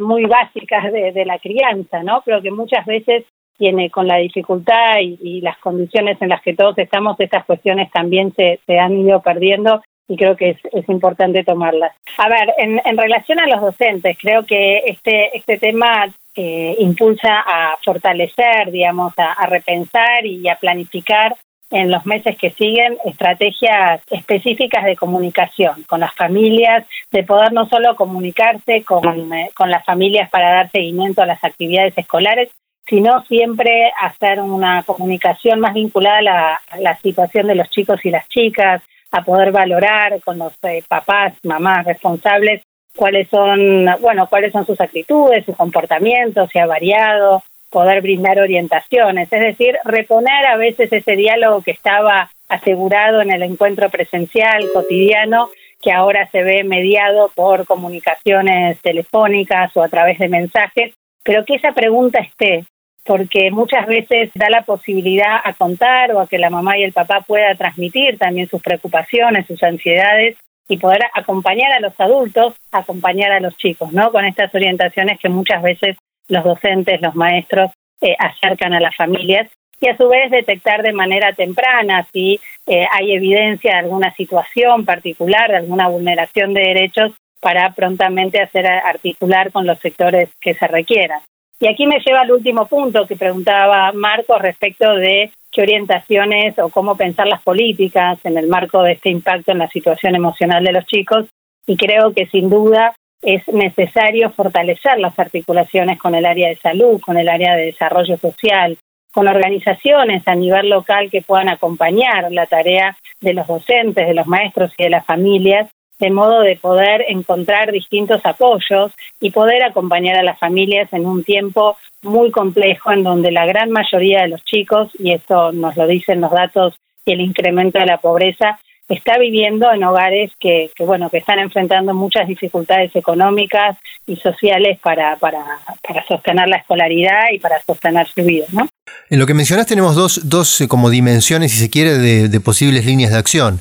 muy 0.00 0.24
básicas 0.24 0.92
de, 0.92 1.24
la 1.24 1.38
crianza, 1.38 2.02
¿no? 2.02 2.22
Pero 2.24 2.42
que 2.42 2.50
muchas 2.50 2.84
veces 2.86 3.24
tiene 3.56 3.90
con 3.90 4.06
la 4.06 4.16
dificultad 4.16 4.98
y, 5.00 5.40
las 5.40 5.58
condiciones 5.58 6.20
en 6.22 6.30
las 6.30 6.42
que 6.42 6.54
todos 6.54 6.76
estamos, 6.78 7.18
estas 7.18 7.44
cuestiones 7.44 7.90
también 7.90 8.32
se, 8.34 8.60
se 8.66 8.78
han 8.78 8.96
ido 8.98 9.20
perdiendo 9.20 9.82
y 10.08 10.16
creo 10.16 10.36
que 10.36 10.50
es, 10.50 10.58
es 10.72 10.88
importante 10.88 11.44
tomarlas. 11.44 11.92
A 12.16 12.28
ver, 12.28 12.54
en, 12.56 12.80
en, 12.82 12.96
relación 12.96 13.38
a 13.40 13.46
los 13.46 13.60
docentes, 13.60 14.16
creo 14.20 14.44
que 14.46 14.78
este, 14.86 15.36
este 15.36 15.58
tema 15.58 16.06
eh, 16.40 16.76
impulsa 16.78 17.40
a 17.44 17.76
fortalecer, 17.84 18.70
digamos, 18.70 19.12
a, 19.16 19.44
repensar 19.46 20.24
y 20.24 20.48
a 20.48 20.54
planificar 20.54 21.34
en 21.68 21.90
los 21.90 22.06
meses 22.06 22.38
que 22.38 22.50
siguen 22.50 22.96
estrategias 23.04 24.00
específicas 24.08 24.84
de 24.84 24.94
comunicación 24.94 25.82
con 25.88 25.98
las 25.98 26.14
familias, 26.14 26.86
de 27.10 27.24
poder 27.24 27.52
no 27.52 27.68
solo 27.68 27.96
comunicarse 27.96 28.84
con, 28.84 29.32
eh, 29.32 29.50
las 29.66 29.84
familias 29.84 30.30
para 30.30 30.50
dar 30.50 30.70
seguimiento 30.70 31.22
a 31.22 31.26
las 31.26 31.42
actividades 31.42 31.98
escolares, 31.98 32.50
sino 32.86 33.24
siempre 33.24 33.90
hacer 34.00 34.40
una 34.40 34.84
comunicación 34.84 35.58
más 35.58 35.74
vinculada 35.74 36.18
a 36.18 36.22
la, 36.22 36.60
a 36.70 36.78
la 36.78 36.96
situación 36.98 37.48
de 37.48 37.56
los 37.56 37.68
chicos 37.70 37.98
y 38.04 38.10
las 38.10 38.28
chicas, 38.28 38.80
a 39.10 39.24
poder 39.24 39.50
valorar 39.50 40.20
con 40.20 40.38
los 40.38 40.52
eh, 40.62 40.84
papás, 40.86 41.34
mamás 41.42 41.84
responsables 41.84 42.62
cuáles 42.96 43.28
son, 43.28 43.86
bueno, 44.00 44.26
cuáles 44.28 44.52
son 44.52 44.66
sus 44.66 44.80
actitudes, 44.80 45.44
su 45.44 45.54
comportamiento, 45.54 46.46
si 46.48 46.58
ha 46.58 46.66
variado, 46.66 47.42
poder 47.70 48.00
brindar 48.00 48.38
orientaciones, 48.38 49.32
es 49.32 49.40
decir, 49.40 49.76
reponer 49.84 50.46
a 50.46 50.56
veces 50.56 50.92
ese 50.92 51.16
diálogo 51.16 51.62
que 51.62 51.72
estaba 51.72 52.30
asegurado 52.48 53.20
en 53.20 53.30
el 53.30 53.42
encuentro 53.42 53.90
presencial 53.90 54.64
cotidiano 54.72 55.50
que 55.82 55.92
ahora 55.92 56.28
se 56.30 56.42
ve 56.42 56.64
mediado 56.64 57.30
por 57.34 57.66
comunicaciones 57.66 58.80
telefónicas 58.80 59.76
o 59.76 59.82
a 59.82 59.88
través 59.88 60.18
de 60.18 60.28
mensajes, 60.28 60.94
pero 61.22 61.44
que 61.44 61.54
esa 61.54 61.72
pregunta 61.72 62.18
esté, 62.20 62.64
porque 63.04 63.50
muchas 63.50 63.86
veces 63.86 64.30
da 64.34 64.50
la 64.50 64.62
posibilidad 64.62 65.36
a 65.42 65.52
contar 65.52 66.12
o 66.12 66.20
a 66.20 66.26
que 66.26 66.38
la 66.38 66.50
mamá 66.50 66.78
y 66.78 66.82
el 66.82 66.92
papá 66.92 67.20
pueda 67.20 67.54
transmitir 67.54 68.18
también 68.18 68.48
sus 68.48 68.60
preocupaciones, 68.60 69.46
sus 69.46 69.62
ansiedades 69.62 70.36
y 70.68 70.76
poder 70.76 71.02
acompañar 71.14 71.72
a 71.72 71.80
los 71.80 71.98
adultos, 71.98 72.54
acompañar 72.70 73.32
a 73.32 73.40
los 73.40 73.56
chicos, 73.56 73.92
¿no? 73.92 74.12
Con 74.12 74.24
estas 74.24 74.54
orientaciones 74.54 75.18
que 75.18 75.28
muchas 75.28 75.62
veces 75.62 75.96
los 76.28 76.44
docentes, 76.44 77.00
los 77.00 77.14
maestros 77.14 77.70
eh, 78.00 78.14
acercan 78.18 78.74
a 78.74 78.80
las 78.80 78.94
familias 78.94 79.48
y 79.80 79.88
a 79.88 79.96
su 79.96 80.08
vez 80.08 80.30
detectar 80.30 80.82
de 80.82 80.92
manera 80.92 81.32
temprana 81.32 82.06
si 82.12 82.38
eh, 82.66 82.86
hay 82.92 83.12
evidencia 83.12 83.72
de 83.72 83.78
alguna 83.78 84.14
situación 84.14 84.84
particular, 84.84 85.50
de 85.50 85.56
alguna 85.56 85.88
vulneración 85.88 86.52
de 86.52 86.60
derechos 86.60 87.12
para 87.40 87.70
prontamente 87.70 88.40
hacer 88.40 88.66
articular 88.66 89.52
con 89.52 89.66
los 89.66 89.78
sectores 89.78 90.28
que 90.40 90.54
se 90.54 90.66
requieran. 90.66 91.20
Y 91.60 91.66
aquí 91.66 91.86
me 91.86 91.98
lleva 91.98 92.20
al 92.20 92.30
último 92.30 92.66
punto 92.66 93.06
que 93.06 93.16
preguntaba 93.16 93.92
Marco 93.92 94.38
respecto 94.38 94.94
de 94.94 95.32
qué 95.50 95.62
orientaciones 95.62 96.56
o 96.58 96.68
cómo 96.68 96.96
pensar 96.96 97.26
las 97.26 97.42
políticas 97.42 98.18
en 98.24 98.38
el 98.38 98.46
marco 98.46 98.82
de 98.82 98.92
este 98.92 99.10
impacto 99.10 99.50
en 99.50 99.58
la 99.58 99.68
situación 99.68 100.14
emocional 100.14 100.62
de 100.62 100.72
los 100.72 100.86
chicos. 100.86 101.26
Y 101.66 101.76
creo 101.76 102.12
que 102.12 102.26
sin 102.26 102.48
duda 102.48 102.94
es 103.22 103.46
necesario 103.48 104.30
fortalecer 104.30 105.00
las 105.00 105.18
articulaciones 105.18 105.98
con 105.98 106.14
el 106.14 106.26
área 106.26 106.48
de 106.48 106.56
salud, 106.56 107.00
con 107.00 107.18
el 107.18 107.28
área 107.28 107.56
de 107.56 107.66
desarrollo 107.66 108.16
social, 108.16 108.78
con 109.12 109.26
organizaciones 109.26 110.26
a 110.28 110.36
nivel 110.36 110.68
local 110.68 111.10
que 111.10 111.22
puedan 111.22 111.48
acompañar 111.48 112.30
la 112.30 112.46
tarea 112.46 112.96
de 113.20 113.34
los 113.34 113.48
docentes, 113.48 114.06
de 114.06 114.14
los 114.14 114.28
maestros 114.28 114.72
y 114.78 114.84
de 114.84 114.90
las 114.90 115.04
familias 115.04 115.68
de 115.98 116.10
modo 116.10 116.40
de 116.40 116.56
poder 116.56 117.04
encontrar 117.08 117.72
distintos 117.72 118.24
apoyos 118.24 118.92
y 119.20 119.30
poder 119.30 119.62
acompañar 119.62 120.16
a 120.16 120.22
las 120.22 120.38
familias 120.38 120.92
en 120.92 121.06
un 121.06 121.24
tiempo 121.24 121.76
muy 122.02 122.30
complejo 122.30 122.92
en 122.92 123.02
donde 123.02 123.32
la 123.32 123.46
gran 123.46 123.70
mayoría 123.70 124.22
de 124.22 124.28
los 124.28 124.44
chicos, 124.44 124.90
y 124.98 125.12
esto 125.12 125.52
nos 125.52 125.76
lo 125.76 125.86
dicen 125.86 126.20
los 126.20 126.30
datos 126.30 126.74
y 127.04 127.12
el 127.12 127.20
incremento 127.20 127.78
de 127.78 127.86
la 127.86 127.98
pobreza, 127.98 128.58
está 128.88 129.18
viviendo 129.18 129.70
en 129.70 129.84
hogares 129.84 130.30
que, 130.40 130.70
bueno 130.78 131.10
que 131.10 131.18
están 131.18 131.38
enfrentando 131.40 131.92
muchas 131.92 132.26
dificultades 132.26 132.94
económicas 132.96 133.76
y 134.06 134.16
sociales 134.16 134.78
para, 134.82 135.16
para, 135.16 135.44
para 135.86 136.06
sostener 136.06 136.48
la 136.48 136.56
escolaridad 136.56 137.30
y 137.32 137.38
para 137.38 137.60
sostener 137.60 138.06
su 138.06 138.24
vida, 138.24 138.46
¿no? 138.52 138.66
En 139.10 139.18
lo 139.18 139.26
que 139.26 139.34
mencionas 139.34 139.66
tenemos 139.66 139.94
dos, 139.94 140.28
dos 140.28 140.60
eh, 140.62 140.68
como 140.68 140.88
dimensiones, 140.88 141.52
si 141.52 141.58
se 141.58 141.70
quiere, 141.70 141.98
de 141.98 142.40
posibles 142.40 142.86
líneas 142.86 143.12
de 143.12 143.18
acción. 143.18 143.60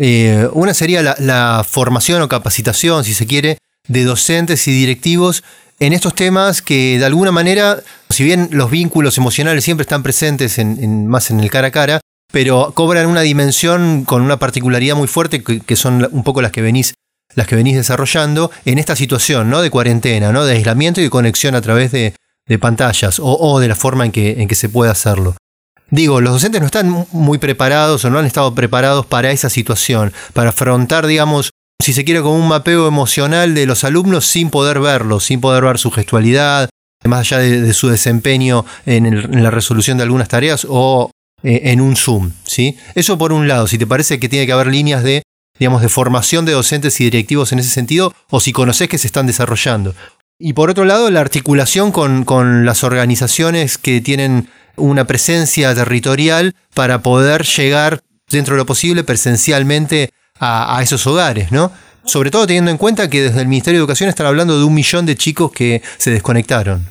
Eh, 0.00 0.48
una 0.52 0.74
sería 0.74 1.02
la, 1.02 1.66
formación 1.68 2.22
o 2.22 2.28
capacitación, 2.28 3.04
si 3.04 3.14
se 3.14 3.26
quiere, 3.26 3.58
de 3.88 4.04
docentes 4.04 4.68
y 4.68 4.72
directivos 4.72 5.42
en 5.80 5.92
estos 5.92 6.14
temas 6.14 6.62
que 6.62 6.98
de 6.98 7.04
alguna 7.04 7.32
manera, 7.32 7.80
si 8.10 8.24
bien 8.24 8.48
los 8.52 8.70
vínculos 8.70 9.18
emocionales 9.18 9.64
siempre 9.64 9.82
están 9.82 10.02
presentes 10.02 10.58
en, 10.58 11.06
más 11.06 11.30
en 11.30 11.40
el 11.40 11.50
cara 11.50 11.68
a 11.68 11.70
cara, 11.70 12.00
pero 12.32 12.72
cobran 12.74 13.06
una 13.06 13.22
dimensión 13.22 14.04
con 14.04 14.22
una 14.22 14.38
particularidad 14.38 14.96
muy 14.96 15.08
fuerte 15.08 15.42
que, 15.42 15.76
son 15.76 16.08
un 16.12 16.22
poco 16.24 16.42
las 16.42 16.52
que 16.52 16.62
venís 16.62 16.94
las 17.34 17.46
que 17.46 17.56
venís 17.56 17.76
desarrollando 17.76 18.50
en 18.64 18.78
esta 18.78 18.96
situación 18.96 19.50
¿no? 19.50 19.60
de 19.62 19.70
cuarentena, 19.70 20.32
¿no? 20.32 20.44
de 20.44 20.54
aislamiento 20.54 21.00
y 21.00 21.04
de 21.04 21.10
conexión 21.10 21.54
a 21.54 21.60
través 21.60 21.92
de, 21.92 22.14
pantallas 22.58 23.20
o, 23.22 23.60
de 23.60 23.68
la 23.68 23.76
forma 23.76 24.06
en 24.06 24.12
que, 24.12 24.40
en 24.40 24.48
que 24.48 24.54
se 24.54 24.70
puede 24.70 24.90
hacerlo. 24.90 25.36
Digo, 25.90 26.20
los 26.20 26.34
docentes 26.34 26.60
no 26.60 26.66
están 26.66 27.06
muy 27.12 27.38
preparados 27.38 28.04
o 28.04 28.10
no 28.10 28.18
han 28.18 28.26
estado 28.26 28.54
preparados 28.54 29.06
para 29.06 29.30
esa 29.30 29.48
situación, 29.48 30.12
para 30.34 30.50
afrontar, 30.50 31.06
digamos, 31.06 31.50
si 31.82 31.92
se 31.92 32.04
quiere, 32.04 32.20
como 32.20 32.34
un 32.34 32.48
mapeo 32.48 32.86
emocional 32.88 33.54
de 33.54 33.64
los 33.64 33.84
alumnos 33.84 34.26
sin 34.26 34.50
poder 34.50 34.80
verlo, 34.80 35.20
sin 35.20 35.40
poder 35.40 35.64
ver 35.64 35.78
su 35.78 35.90
gestualidad, 35.90 36.68
más 37.04 37.20
allá 37.20 37.38
de, 37.38 37.72
su 37.72 37.88
desempeño 37.88 38.66
en, 38.84 39.42
la 39.42 39.50
resolución 39.50 39.96
de 39.96 40.02
algunas 40.02 40.28
tareas 40.28 40.66
o 40.68 41.10
eh, 41.42 41.60
en 41.64 41.80
un 41.80 41.96
Zoom. 41.96 42.32
¿sí? 42.44 42.76
Eso 42.94 43.16
por 43.16 43.32
un 43.32 43.48
lado, 43.48 43.66
si 43.66 43.78
te 43.78 43.86
parece 43.86 44.18
que 44.18 44.28
tiene 44.28 44.44
que 44.44 44.52
haber 44.52 44.66
líneas 44.66 45.02
de, 45.02 45.22
digamos, 45.58 45.80
de 45.80 45.88
formación 45.88 46.44
de 46.44 46.52
docentes 46.52 47.00
y 47.00 47.04
directivos 47.04 47.52
en 47.52 47.60
ese 47.60 47.70
sentido, 47.70 48.12
o 48.28 48.40
si 48.40 48.52
conoces 48.52 48.88
que 48.88 48.98
se 48.98 49.06
están 49.06 49.26
desarrollando. 49.26 49.94
Y 50.38 50.52
por 50.52 50.70
otro 50.70 50.84
lado, 50.84 51.10
la 51.10 51.20
articulación 51.20 51.92
con 51.92 52.66
las 52.66 52.84
organizaciones 52.84 53.78
que 53.78 54.00
tienen 54.00 54.48
una 54.78 55.04
presencia 55.06 55.74
territorial 55.74 56.54
para 56.74 57.02
poder 57.02 57.42
llegar, 57.44 58.00
dentro 58.30 58.54
de 58.54 58.58
lo 58.58 58.66
posible, 58.66 59.04
presencialmente 59.04 60.10
a, 60.40 60.80
esos 60.82 61.06
hogares, 61.06 61.50
¿no? 61.52 61.72
Sobre 62.04 62.30
todo 62.30 62.46
teniendo 62.46 62.70
en 62.70 62.78
cuenta 62.78 63.10
que 63.10 63.22
desde 63.22 63.40
el 63.40 63.48
Ministerio 63.48 63.78
de 63.78 63.82
Educación 63.82 64.08
están 64.08 64.26
hablando 64.26 64.58
de 64.58 64.64
un 64.64 64.74
millón 64.74 65.04
de 65.04 65.16
chicos 65.16 65.52
que 65.52 65.82
se 65.98 66.10
desconectaron. 66.10 66.86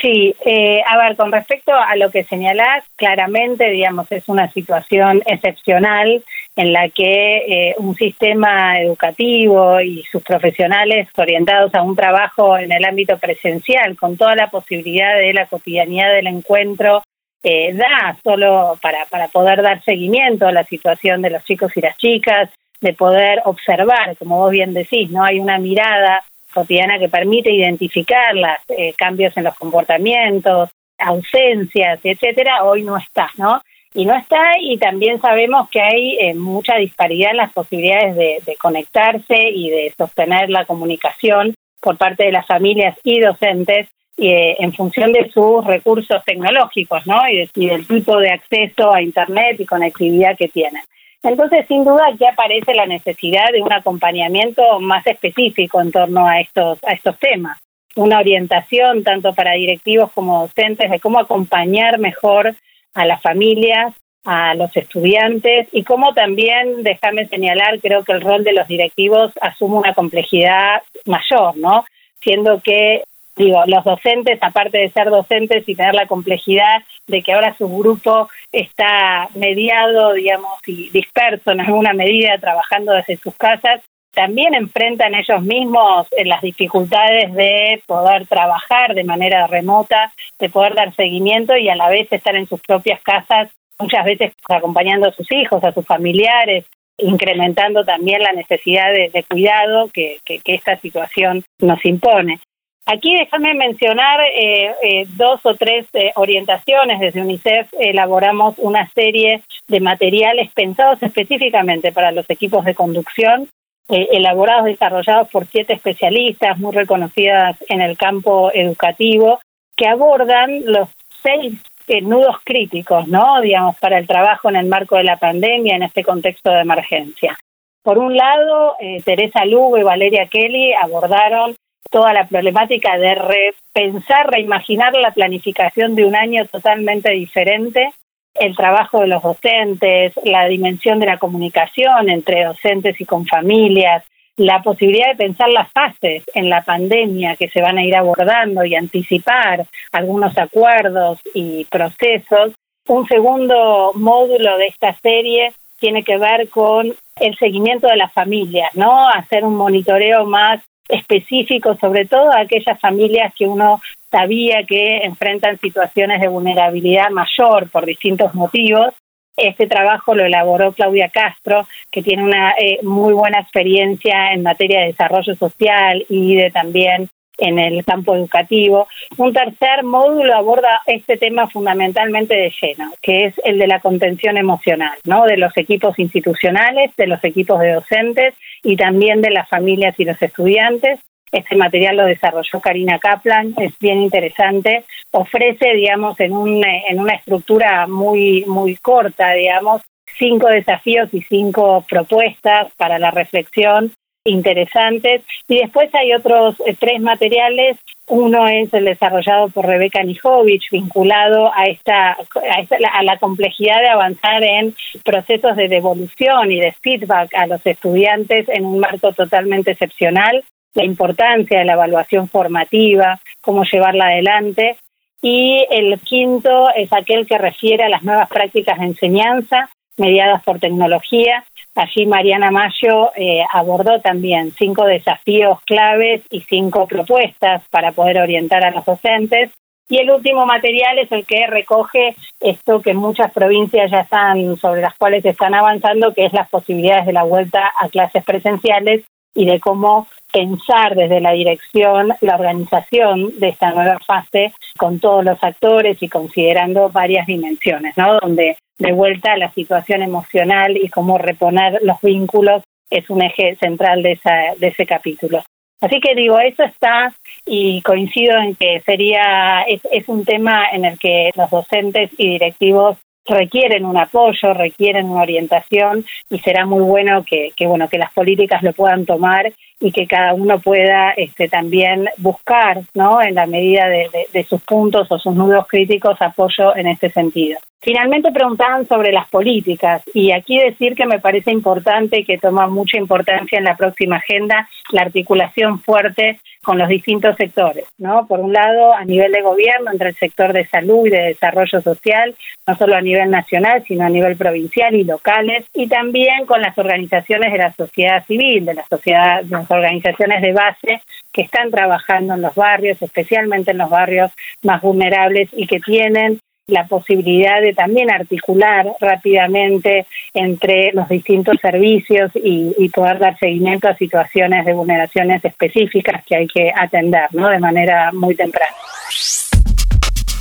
Sí, 0.00 0.34
eh, 0.46 0.80
a 0.86 0.96
ver, 0.96 1.14
con 1.14 1.30
respecto 1.30 1.72
a 1.74 1.94
lo 1.96 2.10
que 2.10 2.24
señalás, 2.24 2.84
claramente, 2.96 3.68
digamos, 3.68 4.10
es 4.10 4.26
una 4.28 4.50
situación 4.50 5.22
excepcional 5.26 6.24
en 6.56 6.72
la 6.72 6.88
que 6.88 7.36
eh, 7.36 7.74
un 7.76 7.94
sistema 7.94 8.80
educativo 8.80 9.78
y 9.82 10.02
sus 10.10 10.22
profesionales 10.22 11.08
orientados 11.18 11.74
a 11.74 11.82
un 11.82 11.96
trabajo 11.96 12.56
en 12.56 12.72
el 12.72 12.84
ámbito 12.86 13.18
presencial, 13.18 13.94
con 13.96 14.16
toda 14.16 14.34
la 14.34 14.48
posibilidad 14.48 15.18
de 15.18 15.34
la 15.34 15.46
cotidianidad 15.46 16.14
del 16.14 16.28
encuentro, 16.28 17.02
eh, 17.42 17.72
da 17.74 18.16
solo 18.22 18.78
para, 18.82 19.06
para 19.06 19.28
poder 19.28 19.62
dar 19.62 19.82
seguimiento 19.82 20.46
a 20.46 20.52
la 20.52 20.64
situación 20.64 21.22
de 21.22 21.30
los 21.30 21.44
chicos 21.44 21.76
y 21.76 21.80
las 21.80 21.96
chicas, 21.96 22.50
de 22.80 22.94
poder 22.94 23.42
observar, 23.44 24.16
como 24.18 24.38
vos 24.38 24.50
bien 24.50 24.72
decís, 24.72 25.10
¿no? 25.10 25.24
Hay 25.24 25.38
una 25.38 25.58
mirada 25.58 26.22
cotidiana 26.52 26.98
que 26.98 27.08
permite 27.08 27.52
identificar 27.52 28.34
los 28.34 28.50
eh, 28.68 28.94
cambios 28.96 29.36
en 29.36 29.44
los 29.44 29.54
comportamientos, 29.56 30.70
ausencias, 30.98 32.00
etcétera, 32.02 32.64
hoy 32.64 32.82
no 32.82 32.96
está, 32.96 33.30
¿no? 33.36 33.62
Y 33.92 34.04
no 34.04 34.14
está, 34.14 34.52
y 34.60 34.78
también 34.78 35.20
sabemos 35.20 35.68
que 35.68 35.80
hay 35.80 36.16
eh, 36.20 36.34
mucha 36.34 36.76
disparidad 36.76 37.32
en 37.32 37.38
las 37.38 37.52
posibilidades 37.52 38.14
de, 38.16 38.56
conectarse 38.56 39.36
y 39.52 39.68
de 39.70 39.92
sostener 39.96 40.48
la 40.48 40.64
comunicación 40.64 41.54
por 41.80 41.96
parte 41.96 42.24
de 42.24 42.32
las 42.32 42.46
familias 42.46 42.96
y 43.02 43.20
docentes 43.20 43.88
eh, 44.20 44.56
en 44.58 44.72
función 44.72 45.12
de 45.12 45.30
sus 45.30 45.64
recursos 45.64 46.22
tecnológicos, 46.24 47.06
¿no? 47.06 47.20
y 47.28 47.66
del 47.66 47.86
tipo 47.86 48.18
de 48.18 48.30
acceso 48.30 48.92
a 48.92 49.02
Internet 49.02 49.56
y 49.58 49.66
conectividad 49.66 50.36
que 50.36 50.48
tienen. 50.48 50.82
Entonces, 51.22 51.66
sin 51.68 51.84
duda, 51.84 52.04
ya 52.18 52.30
aparece 52.30 52.74
la 52.74 52.86
necesidad 52.86 53.50
de 53.52 53.62
un 53.62 53.72
acompañamiento 53.72 54.80
más 54.80 55.06
específico 55.06 55.80
en 55.80 55.92
torno 55.92 56.26
a 56.26 56.40
estos, 56.40 56.78
a 56.84 56.92
estos 56.92 57.18
temas. 57.18 57.58
Una 57.96 58.18
orientación 58.18 59.04
tanto 59.04 59.34
para 59.34 59.52
directivos 59.52 60.10
como 60.12 60.42
docentes 60.42 60.90
de 60.90 61.00
cómo 61.00 61.18
acompañar 61.18 61.98
mejor 61.98 62.54
a 62.94 63.04
las 63.04 63.20
familias, 63.20 63.94
a 64.24 64.54
los 64.54 64.74
estudiantes 64.76 65.68
y 65.72 65.82
cómo 65.82 66.14
también, 66.14 66.82
déjame 66.82 67.26
señalar, 67.26 67.80
creo 67.80 68.04
que 68.04 68.12
el 68.12 68.20
rol 68.20 68.44
de 68.44 68.52
los 68.52 68.68
directivos 68.68 69.32
asume 69.40 69.76
una 69.76 69.94
complejidad 69.94 70.82
mayor, 71.06 71.56
¿no? 71.56 71.84
Siendo 72.20 72.60
que 72.60 73.04
digo, 73.44 73.62
los 73.66 73.84
docentes, 73.84 74.38
aparte 74.42 74.78
de 74.78 74.90
ser 74.90 75.10
docentes 75.10 75.68
y 75.68 75.74
tener 75.74 75.94
la 75.94 76.06
complejidad 76.06 76.82
de 77.06 77.22
que 77.22 77.32
ahora 77.32 77.54
su 77.56 77.68
grupo 77.68 78.28
está 78.52 79.28
mediado, 79.34 80.12
digamos, 80.12 80.60
y 80.66 80.90
disperso 80.90 81.52
en 81.52 81.60
alguna 81.60 81.92
medida, 81.92 82.38
trabajando 82.38 82.92
desde 82.92 83.16
sus 83.16 83.34
casas, 83.36 83.80
también 84.12 84.54
enfrentan 84.54 85.14
ellos 85.14 85.42
mismos 85.42 86.06
en 86.12 86.28
las 86.28 86.42
dificultades 86.42 87.32
de 87.32 87.80
poder 87.86 88.26
trabajar 88.26 88.94
de 88.94 89.04
manera 89.04 89.46
remota, 89.46 90.12
de 90.38 90.48
poder 90.48 90.74
dar 90.74 90.94
seguimiento 90.94 91.56
y 91.56 91.68
a 91.68 91.76
la 91.76 91.88
vez 91.88 92.12
estar 92.12 92.34
en 92.34 92.46
sus 92.46 92.60
propias 92.60 93.00
casas, 93.02 93.50
muchas 93.78 94.04
veces 94.04 94.32
acompañando 94.48 95.08
a 95.08 95.12
sus 95.12 95.30
hijos, 95.30 95.62
a 95.62 95.72
sus 95.72 95.86
familiares, 95.86 96.66
incrementando 96.98 97.84
también 97.84 98.22
la 98.22 98.32
necesidad 98.32 98.92
de, 98.92 99.24
cuidado 99.28 99.88
que, 99.92 100.18
esta 100.44 100.76
situación 100.76 101.44
nos 101.60 101.84
impone. 101.84 102.40
Aquí 102.86 103.14
déjame 103.14 103.54
mencionar 103.54 104.20
eh, 104.34 104.74
eh, 104.82 105.06
dos 105.16 105.40
o 105.44 105.54
tres 105.54 105.86
eh, 105.92 106.12
orientaciones. 106.16 106.98
Desde 106.98 107.20
UNICEF 107.20 107.68
elaboramos 107.78 108.56
una 108.58 108.88
serie 108.88 109.42
de 109.68 109.80
materiales 109.80 110.50
pensados 110.52 111.02
específicamente 111.02 111.92
para 111.92 112.10
los 112.10 112.28
equipos 112.28 112.64
de 112.64 112.74
conducción, 112.74 113.48
elaborados 113.88 114.66
desarrollados 114.66 115.28
por 115.30 115.46
siete 115.46 115.74
especialistas 115.74 116.58
muy 116.58 116.72
reconocidas 116.72 117.56
en 117.68 117.80
el 117.80 117.96
campo 117.96 118.52
educativo, 118.54 119.40
que 119.76 119.88
abordan 119.88 120.62
los 120.64 120.88
seis 121.22 121.60
nudos 122.02 122.36
críticos, 122.44 123.08
¿no? 123.08 123.40
Digamos, 123.40 123.76
para 123.80 123.98
el 123.98 124.06
trabajo 124.06 124.48
en 124.48 124.54
el 124.54 124.66
marco 124.66 124.96
de 124.96 125.02
la 125.02 125.16
pandemia, 125.16 125.74
en 125.74 125.82
este 125.82 126.04
contexto 126.04 126.52
de 126.52 126.60
emergencia. 126.60 127.36
Por 127.82 127.98
un 127.98 128.16
lado, 128.16 128.76
Teresa 129.04 129.44
Lugo 129.44 129.76
y 129.76 129.82
Valeria 129.82 130.26
Kelly 130.26 130.72
abordaron 130.72 131.56
toda 131.90 132.12
la 132.12 132.26
problemática 132.26 132.96
de 132.96 133.14
repensar, 133.14 134.30
reimaginar 134.30 134.94
la 134.94 135.10
planificación 135.10 135.94
de 135.94 136.04
un 136.04 136.16
año 136.16 136.46
totalmente 136.46 137.10
diferente, 137.10 137.92
el 138.34 138.56
trabajo 138.56 139.00
de 139.00 139.08
los 139.08 139.22
docentes, 139.22 140.12
la 140.24 140.46
dimensión 140.46 141.00
de 141.00 141.06
la 141.06 141.18
comunicación 141.18 142.08
entre 142.08 142.44
docentes 142.44 143.00
y 143.00 143.04
con 143.04 143.26
familias, 143.26 144.04
la 144.36 144.62
posibilidad 144.62 145.08
de 145.08 145.16
pensar 145.16 145.50
las 145.50 145.70
fases 145.72 146.22
en 146.34 146.48
la 146.48 146.62
pandemia 146.62 147.36
que 147.36 147.48
se 147.48 147.60
van 147.60 147.76
a 147.76 147.84
ir 147.84 147.94
abordando 147.94 148.64
y 148.64 148.74
anticipar 148.74 149.66
algunos 149.92 150.38
acuerdos 150.38 151.20
y 151.34 151.66
procesos. 151.66 152.52
Un 152.86 153.06
segundo 153.06 153.92
módulo 153.94 154.56
de 154.56 154.68
esta 154.68 154.94
serie 154.94 155.52
tiene 155.78 156.02
que 156.02 156.16
ver 156.16 156.48
con 156.48 156.94
el 157.16 157.36
seguimiento 157.36 157.88
de 157.88 157.96
las 157.96 158.12
familias, 158.12 158.74
¿no? 158.74 159.08
Hacer 159.08 159.44
un 159.44 159.56
monitoreo 159.56 160.24
más 160.24 160.62
específico, 160.90 161.76
sobre 161.76 162.06
todo 162.06 162.32
a 162.32 162.40
aquellas 162.40 162.78
familias 162.80 163.32
que 163.36 163.46
uno 163.46 163.80
sabía 164.10 164.64
que 164.64 164.98
enfrentan 164.98 165.58
situaciones 165.58 166.20
de 166.20 166.28
vulnerabilidad 166.28 167.10
mayor 167.10 167.70
por 167.70 167.86
distintos 167.86 168.34
motivos. 168.34 168.94
Este 169.36 169.66
trabajo 169.66 170.14
lo 170.14 170.24
elaboró 170.24 170.72
Claudia 170.72 171.08
Castro, 171.08 171.66
que 171.90 172.02
tiene 172.02 172.24
una 172.24 172.52
eh, 172.58 172.80
muy 172.82 173.14
buena 173.14 173.40
experiencia 173.40 174.32
en 174.32 174.42
materia 174.42 174.80
de 174.80 174.86
desarrollo 174.88 175.34
social 175.34 176.04
y 176.08 176.34
de 176.34 176.50
también 176.50 177.08
en 177.40 177.58
el 177.58 177.84
campo 177.84 178.14
educativo. 178.14 178.86
Un 179.16 179.32
tercer 179.32 179.82
módulo 179.82 180.36
aborda 180.36 180.82
este 180.86 181.16
tema 181.16 181.48
fundamentalmente 181.48 182.34
de 182.36 182.52
lleno, 182.60 182.92
que 183.02 183.26
es 183.26 183.34
el 183.44 183.58
de 183.58 183.66
la 183.66 183.80
contención 183.80 184.36
emocional, 184.36 184.98
¿no? 185.04 185.24
De 185.24 185.36
los 185.36 185.56
equipos 185.56 185.98
institucionales, 185.98 186.94
de 186.96 187.06
los 187.06 187.22
equipos 187.24 187.60
de 187.60 187.72
docentes 187.72 188.34
y 188.62 188.76
también 188.76 189.20
de 189.22 189.30
las 189.30 189.48
familias 189.48 189.98
y 189.98 190.04
los 190.04 190.20
estudiantes. 190.22 191.00
Este 191.32 191.54
material 191.54 191.96
lo 191.96 192.06
desarrolló 192.06 192.60
Karina 192.60 192.98
Kaplan, 192.98 193.54
es 193.56 193.78
bien 193.78 194.02
interesante, 194.02 194.84
ofrece, 195.12 195.74
digamos, 195.74 196.18
en, 196.18 196.32
un, 196.32 196.64
en 196.64 196.98
una 196.98 197.14
estructura 197.14 197.86
muy, 197.86 198.44
muy 198.46 198.76
corta, 198.76 199.30
digamos, 199.32 199.82
cinco 200.18 200.48
desafíos 200.48 201.08
y 201.12 201.22
cinco 201.22 201.84
propuestas 201.88 202.72
para 202.76 202.98
la 202.98 203.12
reflexión 203.12 203.92
interesantes. 204.24 205.22
Y 205.48 205.58
después 205.58 205.94
hay 205.94 206.12
otros 206.12 206.56
eh, 206.66 206.76
tres 206.78 207.00
materiales. 207.00 207.78
Uno 208.06 208.46
es 208.48 208.72
el 208.74 208.84
desarrollado 208.84 209.48
por 209.48 209.66
Rebeca 209.66 210.02
Nijovic, 210.02 210.62
vinculado 210.70 211.52
a 211.54 211.64
esta, 211.66 212.16
a 212.16 213.02
la 213.02 213.18
complejidad 213.18 213.80
de 213.80 213.88
avanzar 213.88 214.42
en 214.42 214.74
procesos 215.04 215.56
de 215.56 215.68
devolución 215.68 216.50
y 216.50 216.60
de 216.60 216.72
feedback 216.72 217.32
a 217.34 217.46
los 217.46 217.64
estudiantes 217.64 218.48
en 218.48 218.64
un 218.64 218.80
marco 218.80 219.12
totalmente 219.12 219.72
excepcional, 219.72 220.44
la 220.74 220.84
importancia 220.84 221.60
de 221.60 221.64
la 221.64 221.74
evaluación 221.74 222.28
formativa, 222.28 223.20
cómo 223.40 223.64
llevarla 223.64 224.06
adelante. 224.06 224.76
Y 225.22 225.66
el 225.70 226.00
quinto 226.00 226.70
es 226.74 226.92
aquel 226.92 227.26
que 227.26 227.38
refiere 227.38 227.84
a 227.84 227.88
las 227.88 228.02
nuevas 228.02 228.28
prácticas 228.28 228.78
de 228.78 228.86
enseñanza 228.86 229.68
mediadas 229.96 230.42
por 230.42 230.58
tecnología 230.58 231.44
Allí 231.74 232.04
Mariana 232.04 232.50
Mayo 232.50 233.12
eh, 233.14 233.42
abordó 233.52 234.00
también 234.00 234.52
cinco 234.52 234.84
desafíos 234.84 235.60
claves 235.64 236.22
y 236.30 236.40
cinco 236.40 236.86
propuestas 236.86 237.62
para 237.70 237.92
poder 237.92 238.18
orientar 238.18 238.64
a 238.64 238.70
los 238.70 238.84
docentes. 238.84 239.50
Y 239.88 239.98
el 239.98 240.10
último 240.10 240.46
material 240.46 240.98
es 240.98 241.10
el 241.10 241.26
que 241.26 241.46
recoge 241.46 242.14
esto 242.38 242.80
que 242.80 242.94
muchas 242.94 243.32
provincias 243.32 243.90
ya 243.90 244.00
están, 244.00 244.56
sobre 244.56 244.82
las 244.82 244.96
cuales 244.96 245.24
están 245.24 245.54
avanzando, 245.54 246.14
que 246.14 246.26
es 246.26 246.32
las 246.32 246.48
posibilidades 246.48 247.06
de 247.06 247.12
la 247.12 247.24
vuelta 247.24 247.72
a 247.80 247.88
clases 247.88 248.24
presenciales 248.24 249.02
y 249.34 249.46
de 249.46 249.60
cómo 249.60 250.06
pensar 250.32 250.94
desde 250.94 251.20
la 251.20 251.32
dirección 251.32 252.12
la 252.20 252.34
organización 252.34 253.38
de 253.38 253.48
esta 253.48 253.72
nueva 253.72 253.98
fase 254.06 254.52
con 254.76 255.00
todos 255.00 255.24
los 255.24 255.42
actores 255.42 256.00
y 256.02 256.08
considerando 256.08 256.88
varias 256.88 257.26
dimensiones, 257.26 257.96
¿no? 257.96 258.18
Donde 258.20 258.56
de 258.80 258.92
vuelta 258.92 259.36
la 259.36 259.50
situación 259.52 260.02
emocional 260.02 260.76
y 260.76 260.88
cómo 260.88 261.18
reponer 261.18 261.78
los 261.82 262.00
vínculos 262.00 262.62
es 262.90 263.08
un 263.10 263.22
eje 263.22 263.54
central 263.56 264.02
de, 264.02 264.12
esa, 264.12 264.54
de 264.58 264.68
ese 264.68 264.86
capítulo. 264.86 265.42
Así 265.80 266.00
que 266.00 266.14
digo, 266.14 266.38
eso 266.40 266.62
está 266.64 267.14
y 267.46 267.80
coincido 267.82 268.36
en 268.38 268.54
que 268.54 268.80
sería, 268.80 269.62
es, 269.62 269.80
es 269.92 270.08
un 270.08 270.24
tema 270.24 270.64
en 270.72 270.84
el 270.84 270.98
que 270.98 271.30
los 271.36 271.48
docentes 271.50 272.10
y 272.18 272.30
directivos 272.30 272.98
requieren 273.26 273.84
un 273.84 273.96
apoyo, 273.96 274.54
requieren 274.54 275.08
una 275.08 275.22
orientación 275.22 276.04
y 276.28 276.38
será 276.38 276.66
muy 276.66 276.82
bueno 276.82 277.22
que, 277.24 277.52
que, 277.56 277.66
bueno 277.66 277.88
que 277.88 277.98
las 277.98 278.12
políticas 278.12 278.62
lo 278.62 278.72
puedan 278.72 279.06
tomar 279.06 279.52
y 279.80 279.92
que 279.92 280.06
cada 280.06 280.34
uno 280.34 280.60
pueda 280.60 281.10
este, 281.12 281.48
también 281.48 282.08
buscar, 282.18 282.82
¿no? 282.94 283.22
En 283.22 283.34
la 283.34 283.46
medida 283.46 283.88
de, 283.88 284.44
sus 284.48 284.62
puntos 284.62 285.10
o 285.10 285.18
sus 285.18 285.34
nudos 285.34 285.66
críticos 285.66 286.20
apoyo 286.20 286.76
en 286.76 286.86
este 286.86 287.10
sentido. 287.10 287.58
Finalmente 287.82 288.30
preguntaban 288.30 288.86
sobre 288.86 289.10
las 289.10 289.26
políticas 289.30 290.02
y 290.12 290.32
aquí 290.32 290.58
decir 290.58 290.94
que 290.94 291.06
me 291.06 291.18
parece 291.18 291.50
importante 291.50 292.24
que 292.24 292.36
toma 292.36 292.66
mucha 292.66 292.98
importancia 292.98 293.56
en 293.56 293.64
la 293.64 293.74
próxima 293.74 294.16
agenda 294.16 294.68
la 294.92 295.02
articulación 295.02 295.80
fuerte 295.80 296.40
con 296.62 296.76
los 296.76 296.88
distintos 296.88 297.36
sectores, 297.36 297.86
¿no? 297.96 298.26
Por 298.26 298.40
un 298.40 298.52
lado, 298.52 298.92
a 298.92 299.04
nivel 299.04 299.32
de 299.32 299.40
gobierno, 299.40 299.90
entre 299.90 300.10
el 300.10 300.14
sector 300.14 300.52
de 300.52 300.66
salud 300.66 301.06
y 301.06 301.10
de 301.10 301.22
desarrollo 301.28 301.80
social, 301.80 302.34
no 302.66 302.76
solo 302.76 302.96
a 302.96 303.00
nivel 303.00 303.30
nacional, 303.30 303.82
sino 303.86 304.04
a 304.04 304.10
nivel 304.10 304.36
provincial 304.36 304.94
y 304.94 305.04
locales, 305.04 305.64
y 305.72 305.88
también 305.88 306.44
con 306.44 306.60
las 306.60 306.76
organizaciones 306.76 307.50
de 307.50 307.58
la 307.58 307.72
sociedad 307.72 308.26
civil, 308.26 308.66
de 308.66 308.74
la 308.74 308.84
sociedad, 308.88 309.42
organizaciones 309.70 310.42
de 310.42 310.52
base 310.52 311.02
que 311.32 311.42
están 311.42 311.70
trabajando 311.70 312.34
en 312.34 312.42
los 312.42 312.54
barrios, 312.54 313.00
especialmente 313.00 313.70
en 313.70 313.78
los 313.78 313.90
barrios 313.90 314.32
más 314.62 314.82
vulnerables 314.82 315.48
y 315.52 315.66
que 315.66 315.80
tienen 315.80 316.40
la 316.70 316.86
posibilidad 316.86 317.60
de 317.60 317.74
también 317.74 318.10
articular 318.10 318.86
rápidamente 319.00 320.06
entre 320.32 320.92
los 320.92 321.08
distintos 321.08 321.56
servicios 321.60 322.30
y, 322.34 322.88
poder 322.90 323.18
dar 323.18 323.38
seguimiento 323.38 323.88
a 323.88 323.96
situaciones 323.96 324.64
de 324.66 324.72
vulneraciones 324.72 325.44
específicas 325.44 326.24
que 326.24 326.36
hay 326.36 326.46
que 326.48 326.72
atender 326.74 327.28
¿no? 327.32 327.48
de 327.48 327.58
manera 327.58 328.10
muy 328.12 328.34
temprana. 328.34 328.74